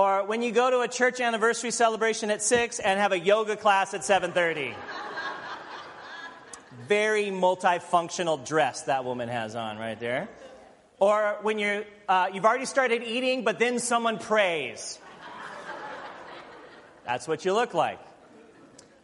Or 0.01 0.25
when 0.25 0.41
you 0.41 0.51
go 0.51 0.71
to 0.71 0.81
a 0.81 0.89
church 0.89 1.21
anniversary 1.21 1.71
celebration 1.71 2.31
at 2.31 2.41
6 2.41 2.79
and 2.79 2.99
have 2.99 3.13
a 3.13 3.19
yoga 3.19 3.55
class 3.55 3.93
at 3.93 4.01
7:30. 4.03 4.75
Very 6.89 7.27
multifunctional 7.27 8.43
dress 8.43 8.85
that 8.85 9.05
woman 9.05 9.29
has 9.29 9.55
on 9.55 9.77
right 9.77 10.01
there. 10.01 10.31
Or 11.01 11.37
when 11.43 11.59
you're, 11.59 11.85
uh, 12.09 12.31
you've 12.33 12.47
already 12.47 12.65
started 12.65 13.03
eating, 13.03 13.45
but 13.45 13.59
then 13.59 13.79
someone 13.79 14.17
prays. 14.17 14.99
That's 17.05 17.29
what 17.29 17.45
you 17.45 17.53
look 17.53 17.75
like. 17.75 18.01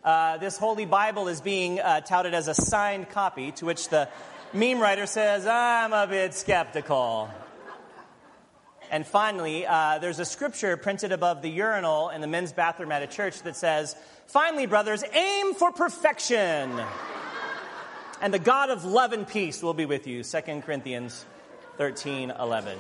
Uh, 0.03 0.39
this 0.39 0.57
Holy 0.57 0.87
Bible 0.87 1.29
is 1.29 1.43
being 1.43 1.79
uh, 1.79 2.01
touted 2.01 2.33
as 2.33 2.49
a 2.49 2.55
signed 2.55 3.11
copy, 3.11 3.53
to 3.53 3.67
which 3.67 3.91
the 3.91 4.09
meme 4.55 4.81
writer 4.81 5.05
says, 5.05 5.47
I'm 5.47 5.93
a 5.93 6.07
bit 6.07 6.33
skeptical. 6.33 7.29
And 8.91 9.07
finally, 9.07 9.67
uh, 9.67 9.99
there's 9.99 10.19
a 10.19 10.25
scripture 10.25 10.77
printed 10.77 11.13
above 11.13 11.43
the 11.43 11.51
urinal 11.51 12.11
in 12.11 12.21
the 12.21 12.27
men's 12.27 12.53
bathroom 12.53 12.93
at 12.93 13.03
a 13.03 13.07
church 13.07 13.43
that 13.43 13.57
says, 13.57 13.97
Finally, 14.27 14.67
brothers, 14.67 15.05
aim 15.13 15.55
for 15.55 15.73
perfection. 15.73 16.81
And 18.21 18.33
the 18.33 18.39
God 18.39 18.71
of 18.71 18.85
love 18.85 19.13
and 19.13 19.29
peace 19.29 19.63
will 19.63 19.75
be 19.75 19.87
with 19.87 20.07
you. 20.07 20.23
2 20.23 20.41
Corinthians 20.63 21.25
13 21.77 22.31
11. 22.31 22.79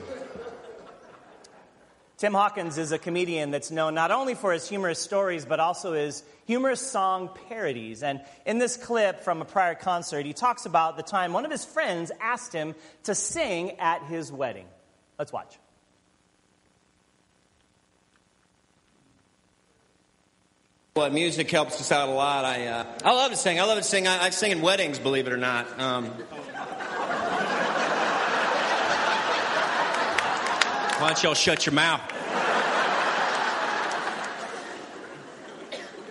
Tim 2.18 2.32
Hawkins 2.32 2.78
is 2.78 2.92
a 2.92 2.98
comedian 2.98 3.50
that's 3.50 3.70
known 3.70 3.94
not 3.94 4.10
only 4.10 4.34
for 4.34 4.50
his 4.50 4.66
humorous 4.66 4.98
stories, 4.98 5.44
but 5.44 5.60
also 5.60 5.92
his 5.92 6.22
humorous 6.46 6.80
song 6.80 7.28
parodies. 7.48 8.02
And 8.02 8.22
in 8.46 8.58
this 8.58 8.78
clip 8.78 9.20
from 9.20 9.42
a 9.42 9.44
prior 9.44 9.74
concert, 9.74 10.24
he 10.24 10.32
talks 10.32 10.64
about 10.64 10.96
the 10.96 11.02
time 11.02 11.34
one 11.34 11.44
of 11.44 11.50
his 11.50 11.66
friends 11.66 12.10
asked 12.18 12.54
him 12.54 12.74
to 13.02 13.14
sing 13.14 13.72
at 13.78 14.02
his 14.04 14.32
wedding. 14.32 14.66
Let's 15.18 15.32
watch. 15.32 15.58
Well, 20.96 21.10
music 21.10 21.50
helps 21.50 21.78
us 21.78 21.92
out 21.92 22.08
a 22.08 22.12
lot. 22.12 22.46
I, 22.46 22.68
uh, 22.68 22.86
I 23.04 23.12
love 23.12 23.30
to 23.30 23.36
sing. 23.36 23.60
I 23.60 23.64
love 23.64 23.76
to 23.76 23.84
sing. 23.84 24.06
I, 24.06 24.24
I 24.24 24.30
sing 24.30 24.50
in 24.50 24.62
weddings, 24.62 24.98
believe 24.98 25.26
it 25.26 25.32
or 25.34 25.36
not. 25.36 25.66
Um, 25.78 26.06
why 30.96 31.08
don't 31.08 31.22
y'all 31.22 31.34
shut 31.34 31.66
your 31.66 31.74
mouth? 31.74 32.00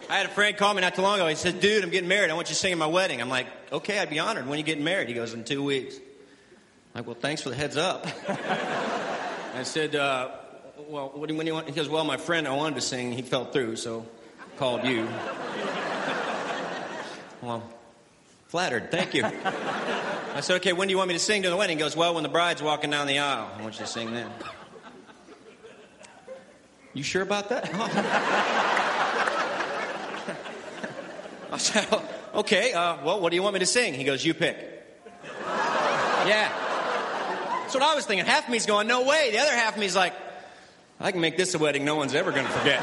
I 0.07 0.17
had 0.17 0.27
a 0.27 0.29
friend 0.29 0.55
call 0.55 0.71
me 0.75 0.81
not 0.81 0.93
too 0.93 1.01
long 1.01 1.15
ago. 1.15 1.27
He 1.29 1.33
said, 1.33 1.59
"Dude, 1.59 1.83
I'm 1.83 1.89
getting 1.89 2.07
married. 2.07 2.29
I 2.29 2.35
want 2.35 2.49
you 2.49 2.53
to 2.53 2.59
sing 2.59 2.71
at 2.71 2.77
my 2.77 2.85
wedding." 2.85 3.21
I'm 3.21 3.29
like, 3.29 3.47
"Okay, 3.71 3.97
I'd 3.97 4.11
be 4.11 4.19
honored. 4.19 4.45
When 4.45 4.59
you 4.59 4.63
getting 4.63 4.83
married?" 4.83 5.07
He 5.07 5.15
goes, 5.15 5.33
"In 5.33 5.45
two 5.45 5.63
weeks." 5.63 5.95
I'm 5.95 6.99
like, 6.99 7.07
"Well, 7.07 7.17
thanks 7.19 7.41
for 7.41 7.49
the 7.49 7.55
heads 7.55 7.75
up." 7.75 8.05
I 9.55 9.63
said, 9.63 9.95
uh, 9.95 10.29
"Well, 10.87 11.11
when 11.15 11.27
do 11.27 11.43
you 11.43 11.53
want?" 11.55 11.67
He 11.67 11.73
goes, 11.73 11.89
"Well, 11.89 12.03
my 12.03 12.17
friend, 12.17 12.47
I 12.47 12.55
wanted 12.55 12.75
to 12.75 12.81
sing. 12.81 13.13
He 13.13 13.23
fell 13.23 13.45
through, 13.45 13.77
so 13.77 14.05
called 14.57 14.85
you." 14.85 15.07
Well, 17.41 17.63
flattered. 18.47 18.91
Thank 18.91 19.13
you. 19.13 19.23
I 19.23 20.41
said, 20.41 20.57
"Okay, 20.57 20.73
when 20.73 20.87
do 20.87 20.91
you 20.91 20.97
want 20.97 21.09
me 21.09 21.15
to 21.15 21.19
sing 21.19 21.43
to 21.43 21.49
the 21.49 21.55
wedding?" 21.55 21.77
He 21.77 21.83
goes, 21.83 21.95
"Well, 21.95 22.13
when 22.13 22.23
the 22.23 22.29
bride's 22.29 22.61
walking 22.61 22.89
down 22.89 23.07
the 23.07 23.19
aisle. 23.19 23.49
I 23.57 23.61
want 23.61 23.75
you 23.75 23.85
to 23.85 23.91
sing 23.91 24.13
then." 24.13 24.29
You 26.95 27.03
sure 27.03 27.21
about 27.21 27.49
that? 27.49 27.65
I 31.51 31.57
said, 31.57 31.85
okay, 32.35 32.71
uh, 32.71 33.03
well, 33.03 33.19
what 33.19 33.31
do 33.31 33.35
you 33.35 33.43
want 33.43 33.53
me 33.53 33.59
to 33.59 33.65
sing? 33.65 33.93
He 33.93 34.05
goes, 34.05 34.25
you 34.25 34.33
pick. 34.33 34.57
yeah. 35.45 36.49
That's 37.61 37.73
what 37.73 37.83
I 37.83 37.95
was 37.95 38.05
thinking. 38.05 38.25
Half 38.25 38.45
of 38.45 38.49
me's 38.49 38.65
going, 38.65 38.87
no 38.87 39.05
way. 39.05 39.31
The 39.31 39.39
other 39.39 39.51
half 39.51 39.73
of 39.73 39.79
me's 39.81 39.95
like, 39.95 40.13
I 40.97 41.11
can 41.11 41.19
make 41.19 41.35
this 41.35 41.53
a 41.53 41.59
wedding 41.59 41.83
no 41.83 41.95
one's 41.95 42.15
ever 42.15 42.31
going 42.31 42.45
to 42.45 42.51
forget. 42.51 42.79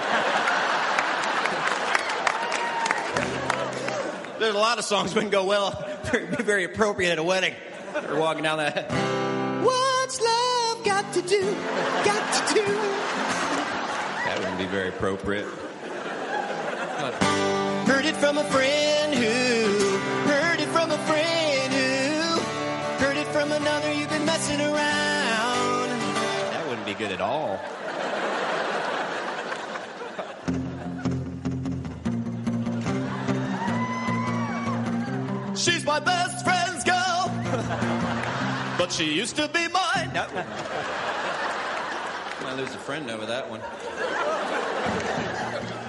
There's 4.42 4.56
a 4.56 4.58
lot 4.58 4.80
of 4.80 4.84
songs 4.84 5.14
wouldn't 5.14 5.30
go 5.30 5.44
well, 5.44 5.70
be 6.12 6.18
very 6.42 6.64
appropriate 6.64 7.12
at 7.12 7.18
a 7.20 7.22
wedding. 7.22 7.54
Or 8.08 8.18
walking 8.18 8.42
down 8.42 8.58
that. 8.58 8.90
What's 9.62 10.20
love 10.20 10.84
got 10.84 11.12
to 11.12 11.22
do? 11.22 11.42
Got 12.04 12.48
to 12.48 12.54
do? 12.54 12.66
That 14.26 14.38
wouldn't 14.40 14.58
be 14.58 14.64
very 14.66 14.88
appropriate. 14.88 15.46
Heard 17.86 18.04
it 18.04 18.16
from 18.16 18.38
a 18.38 18.44
friend 18.44 19.14
who 19.14 19.98
heard 20.26 20.58
it 20.58 20.68
from 20.70 20.90
a 20.90 20.98
friend 21.06 21.72
who 21.72 23.04
heard 23.04 23.16
it 23.16 23.28
from 23.28 23.52
another. 23.52 23.92
You've 23.92 24.10
been 24.10 24.26
messing 24.26 24.60
around. 24.60 25.88
That 26.50 26.68
wouldn't 26.68 26.86
be 26.86 26.94
good 26.94 27.12
at 27.12 27.20
all. 27.20 27.60
My 35.92 36.00
best 36.00 36.44
friend's 36.44 36.84
girl, 36.84 37.30
but 38.78 38.90
she 38.90 39.12
used 39.12 39.36
to 39.36 39.48
be 39.48 39.68
mine. 39.68 40.10
No. 40.14 40.26
Might 42.42 42.56
lose 42.56 42.74
a 42.74 42.78
friend 42.78 43.10
over 43.10 43.26
that 43.26 43.50
one. 43.50 43.60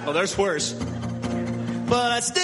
Oh, 0.05 0.11
there's 0.13 0.37
worse 0.37 0.75
but 1.93 2.11
I 2.11 2.19
still 2.21 2.43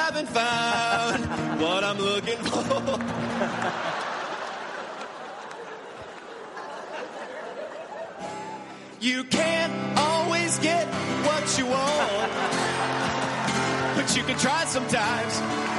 haven't 0.00 0.28
found 0.30 1.60
what 1.60 1.84
I'm 1.84 1.98
looking 1.98 2.38
for. 2.38 2.98
You 9.00 9.22
can't 9.24 9.98
always 9.98 10.58
get 10.60 10.86
what 11.26 11.58
you 11.58 11.66
want, 11.66 12.32
but 13.96 14.16
you 14.16 14.22
can 14.22 14.38
try 14.38 14.64
sometimes. 14.64 15.73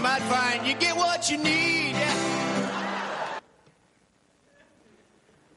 You 0.00 0.04
might 0.04 0.22
find 0.22 0.66
you 0.66 0.72
get 0.76 0.96
what 0.96 1.30
you 1.30 1.36
need. 1.36 1.94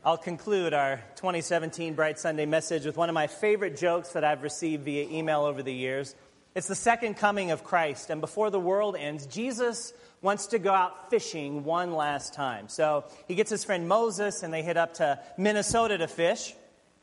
I'll 0.03 0.17
conclude 0.17 0.73
our 0.73 0.97
2017 1.15 1.93
Bright 1.93 2.19
Sunday 2.19 2.45
message 2.45 2.85
with 2.85 2.97
one 2.97 3.07
of 3.07 3.13
my 3.13 3.27
favorite 3.27 3.77
jokes 3.77 4.09
that 4.09 4.25
I've 4.25 4.43
received 4.43 4.83
via 4.83 5.07
email 5.07 5.43
over 5.43 5.63
the 5.63 5.73
years. 5.73 6.13
It's 6.55 6.67
the 6.67 6.75
second 6.75 7.13
coming 7.13 7.51
of 7.51 7.63
Christ, 7.63 8.09
and 8.09 8.19
before 8.19 8.49
the 8.49 8.59
world 8.59 8.97
ends, 8.97 9.27
Jesus 9.27 9.93
wants 10.21 10.47
to 10.47 10.59
go 10.59 10.73
out 10.73 11.09
fishing 11.09 11.63
one 11.63 11.93
last 11.93 12.33
time. 12.33 12.67
So 12.67 13.05
he 13.29 13.35
gets 13.35 13.49
his 13.49 13.63
friend 13.63 13.87
Moses, 13.87 14.43
and 14.43 14.53
they 14.53 14.61
head 14.61 14.75
up 14.75 14.95
to 14.95 15.21
Minnesota 15.37 15.97
to 15.99 16.07
fish, 16.09 16.53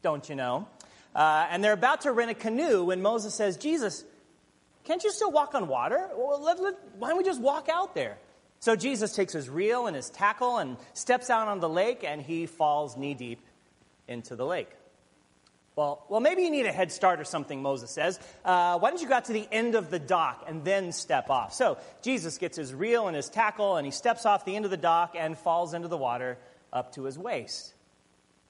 don't 0.03 0.29
you 0.29 0.35
know? 0.35 0.69
Uh, 1.15 1.47
and 1.51 1.65
they're 1.65 1.73
about 1.73 2.03
to 2.03 2.13
rent 2.13 2.31
a 2.31 2.35
canoe 2.35 2.85
when 2.85 3.01
Moses 3.01 3.35
says, 3.35 3.57
Jesus, 3.57 4.05
can't 4.85 5.03
you 5.05 5.13
still 5.13 5.31
walk 5.31 5.55
on 5.55 5.69
water? 5.69 6.09
Well, 6.17 6.43
let, 6.43 6.61
let, 6.61 6.75
why 6.99 7.09
don't 7.09 7.19
we 7.19 7.25
just 7.25 7.41
walk 7.41 7.69
out 7.69 7.95
there? 7.95 8.19
So 8.61 8.77
Jesus 8.77 9.15
takes 9.15 9.33
his 9.33 9.49
reel 9.49 9.87
and 9.87 9.97
his 9.97 10.11
tackle 10.11 10.59
and 10.59 10.77
steps 10.93 11.31
out 11.31 11.49
on 11.49 11.61
the 11.61 11.69
lake, 11.69 12.05
and 12.05 12.21
he 12.21 12.47
falls 12.47 12.97
knee 12.97 13.15
deep 13.15 13.41
into 14.07 14.37
the 14.37 14.45
lake. 14.45 14.69
Well, 15.77 16.05
well, 16.11 16.21
maybe 16.21 16.43
you 16.43 16.51
need 16.51 16.67
a 16.67 16.73
head 16.73 16.93
start 16.93 17.21
or 17.21 17.25
something, 17.25 17.63
Moses 17.63 17.91
says. 17.91 18.21
Uh, 18.45 18.79
why 18.79 18.91
don't 18.91 19.01
you 19.01 19.09
go 19.09 19.15
out 19.15 19.27
to 19.27 19.33
the 19.33 19.49
end 19.51 19.77
of 19.77 19.89
the 19.89 19.99
dock 19.99 20.45
and 20.47 20.63
then 20.63 20.93
step 20.93 21.31
off? 21.31 21.55
So 21.55 21.79
Jesus 22.03 22.37
gets 22.37 22.57
his 22.57 22.75
reel 22.75 23.07
and 23.07 23.17
his 23.17 23.31
tackle, 23.31 23.77
and 23.77 23.87
he 23.87 23.91
steps 23.91 24.27
off 24.27 24.45
the 24.45 24.57
end 24.57 24.67
of 24.67 24.71
the 24.71 24.77
dock 24.77 25.15
and 25.17 25.39
falls 25.39 25.73
into 25.73 25.89
the 25.89 25.97
water 25.97 26.37
up 26.71 26.95
to 26.97 27.05
his 27.05 27.19
waist. 27.19 27.73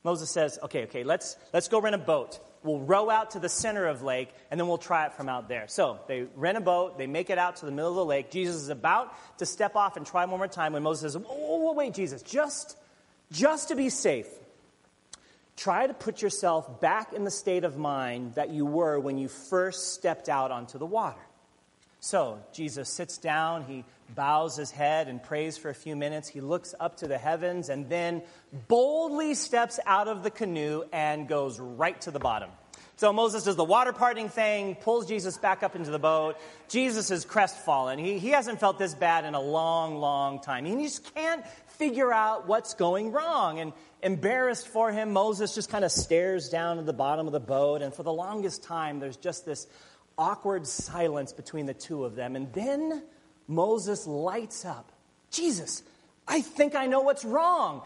Moses 0.02 0.30
says, 0.30 0.58
okay, 0.62 0.84
okay, 0.84 1.04
let's, 1.04 1.36
let's 1.52 1.68
go 1.68 1.80
rent 1.80 1.94
a 1.94 1.98
boat. 1.98 2.40
We'll 2.62 2.80
row 2.80 3.08
out 3.08 3.30
to 3.32 3.38
the 3.38 3.48
center 3.48 3.86
of 3.86 4.02
lake, 4.02 4.28
and 4.50 4.60
then 4.60 4.68
we'll 4.68 4.78
try 4.78 5.06
it 5.06 5.14
from 5.14 5.30
out 5.30 5.48
there. 5.48 5.64
So 5.68 5.98
they 6.08 6.26
rent 6.36 6.58
a 6.58 6.60
boat, 6.60 6.98
they 6.98 7.06
make 7.06 7.30
it 7.30 7.38
out 7.38 7.56
to 7.56 7.66
the 7.66 7.72
middle 7.72 7.90
of 7.90 7.96
the 7.96 8.04
lake. 8.04 8.30
Jesus 8.30 8.56
is 8.56 8.68
about 8.68 9.14
to 9.38 9.46
step 9.46 9.76
off 9.76 9.96
and 9.96 10.04
try 10.04 10.24
one 10.26 10.38
more 10.38 10.46
time 10.46 10.74
when 10.74 10.82
Moses 10.82 11.14
says, 11.14 11.22
Oh, 11.26 11.72
wait, 11.72 11.94
Jesus, 11.94 12.20
just, 12.20 12.76
just 13.32 13.68
to 13.68 13.76
be 13.76 13.88
safe, 13.88 14.28
try 15.56 15.86
to 15.86 15.94
put 15.94 16.20
yourself 16.20 16.80
back 16.80 17.14
in 17.14 17.24
the 17.24 17.30
state 17.30 17.64
of 17.64 17.78
mind 17.78 18.34
that 18.34 18.50
you 18.50 18.66
were 18.66 19.00
when 19.00 19.16
you 19.16 19.28
first 19.28 19.94
stepped 19.94 20.28
out 20.28 20.50
onto 20.50 20.78
the 20.78 20.86
water. 20.86 21.20
So 22.00 22.38
Jesus 22.52 22.88
sits 22.88 23.18
down, 23.18 23.64
he 23.64 23.84
bows 24.14 24.56
his 24.56 24.70
head 24.70 25.08
and 25.08 25.22
prays 25.22 25.58
for 25.58 25.68
a 25.68 25.74
few 25.74 25.94
minutes. 25.94 26.28
He 26.28 26.40
looks 26.40 26.74
up 26.80 26.96
to 26.98 27.06
the 27.06 27.18
heavens 27.18 27.68
and 27.68 27.88
then 27.90 28.22
boldly 28.68 29.34
steps 29.34 29.78
out 29.84 30.08
of 30.08 30.22
the 30.22 30.30
canoe 30.30 30.84
and 30.92 31.28
goes 31.28 31.60
right 31.60 32.00
to 32.02 32.10
the 32.10 32.18
bottom. 32.18 32.50
So 32.96 33.12
Moses 33.14 33.44
does 33.44 33.56
the 33.56 33.64
water 33.64 33.94
parting 33.94 34.28
thing, 34.28 34.74
pulls 34.74 35.06
Jesus 35.06 35.38
back 35.38 35.62
up 35.62 35.74
into 35.74 35.90
the 35.90 35.98
boat. 35.98 36.36
Jesus 36.68 37.10
is 37.10 37.24
crestfallen. 37.24 37.98
He, 37.98 38.18
he 38.18 38.28
hasn't 38.28 38.60
felt 38.60 38.78
this 38.78 38.94
bad 38.94 39.24
in 39.24 39.34
a 39.34 39.40
long, 39.40 39.96
long 39.96 40.40
time. 40.40 40.66
He 40.66 40.82
just 40.84 41.14
can't 41.14 41.42
figure 41.78 42.12
out 42.12 42.46
what's 42.46 42.74
going 42.74 43.10
wrong. 43.10 43.58
And 43.58 43.72
embarrassed 44.02 44.68
for 44.68 44.92
him, 44.92 45.14
Moses 45.14 45.54
just 45.54 45.70
kind 45.70 45.82
of 45.82 45.92
stares 45.92 46.50
down 46.50 46.78
at 46.78 46.84
the 46.84 46.92
bottom 46.92 47.26
of 47.26 47.32
the 47.32 47.40
boat. 47.40 47.80
And 47.80 47.94
for 47.94 48.02
the 48.02 48.12
longest 48.12 48.62
time, 48.64 49.00
there's 49.00 49.16
just 49.16 49.46
this 49.46 49.66
awkward 50.20 50.66
silence 50.66 51.32
between 51.32 51.64
the 51.64 51.74
two 51.74 52.04
of 52.04 52.14
them. 52.14 52.36
And 52.36 52.52
then 52.52 53.02
Moses 53.48 54.06
lights 54.06 54.64
up. 54.66 54.92
Jesus, 55.30 55.82
I 56.28 56.42
think 56.42 56.74
I 56.74 56.86
know 56.86 57.00
what's 57.00 57.24
wrong. 57.24 57.82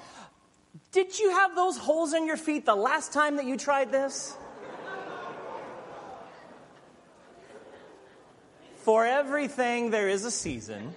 Did 0.91 1.19
you 1.19 1.31
have 1.31 1.55
those 1.55 1.79
holes 1.79 2.13
in 2.13 2.27
your 2.27 2.37
feet 2.37 2.67
the 2.67 2.75
last 2.75 3.13
time 3.13 3.37
that 3.37 3.47
you 3.47 3.57
tried 3.57 3.93
this? 3.93 4.37
For 8.79 9.07
everything 9.07 9.91
there 9.91 10.09
is 10.09 10.25
a 10.25 10.31
season 10.31 10.95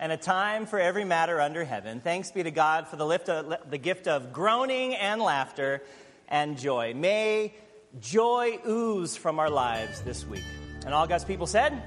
and 0.00 0.10
a 0.10 0.16
time 0.16 0.66
for 0.66 0.80
every 0.80 1.04
matter 1.04 1.40
under 1.40 1.64
heaven. 1.64 2.00
Thanks 2.00 2.32
be 2.32 2.42
to 2.42 2.50
God 2.50 2.88
for 2.88 2.96
the, 2.96 3.06
of, 3.06 3.70
the 3.70 3.78
gift 3.78 4.08
of 4.08 4.32
groaning 4.32 4.94
and 4.94 5.20
laughter 5.20 5.82
and 6.28 6.58
joy. 6.58 6.94
May 6.94 7.54
joy 8.00 8.58
ooze 8.66 9.16
from 9.16 9.38
our 9.38 9.50
lives 9.50 10.00
this 10.02 10.26
week. 10.26 10.44
And 10.84 10.94
all 10.94 11.06
God's 11.06 11.24
people 11.24 11.46
said, 11.46 11.82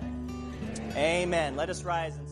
Amen. 0.96 1.56
Let 1.56 1.70
us 1.70 1.84
rise 1.84 2.16
and. 2.18 2.27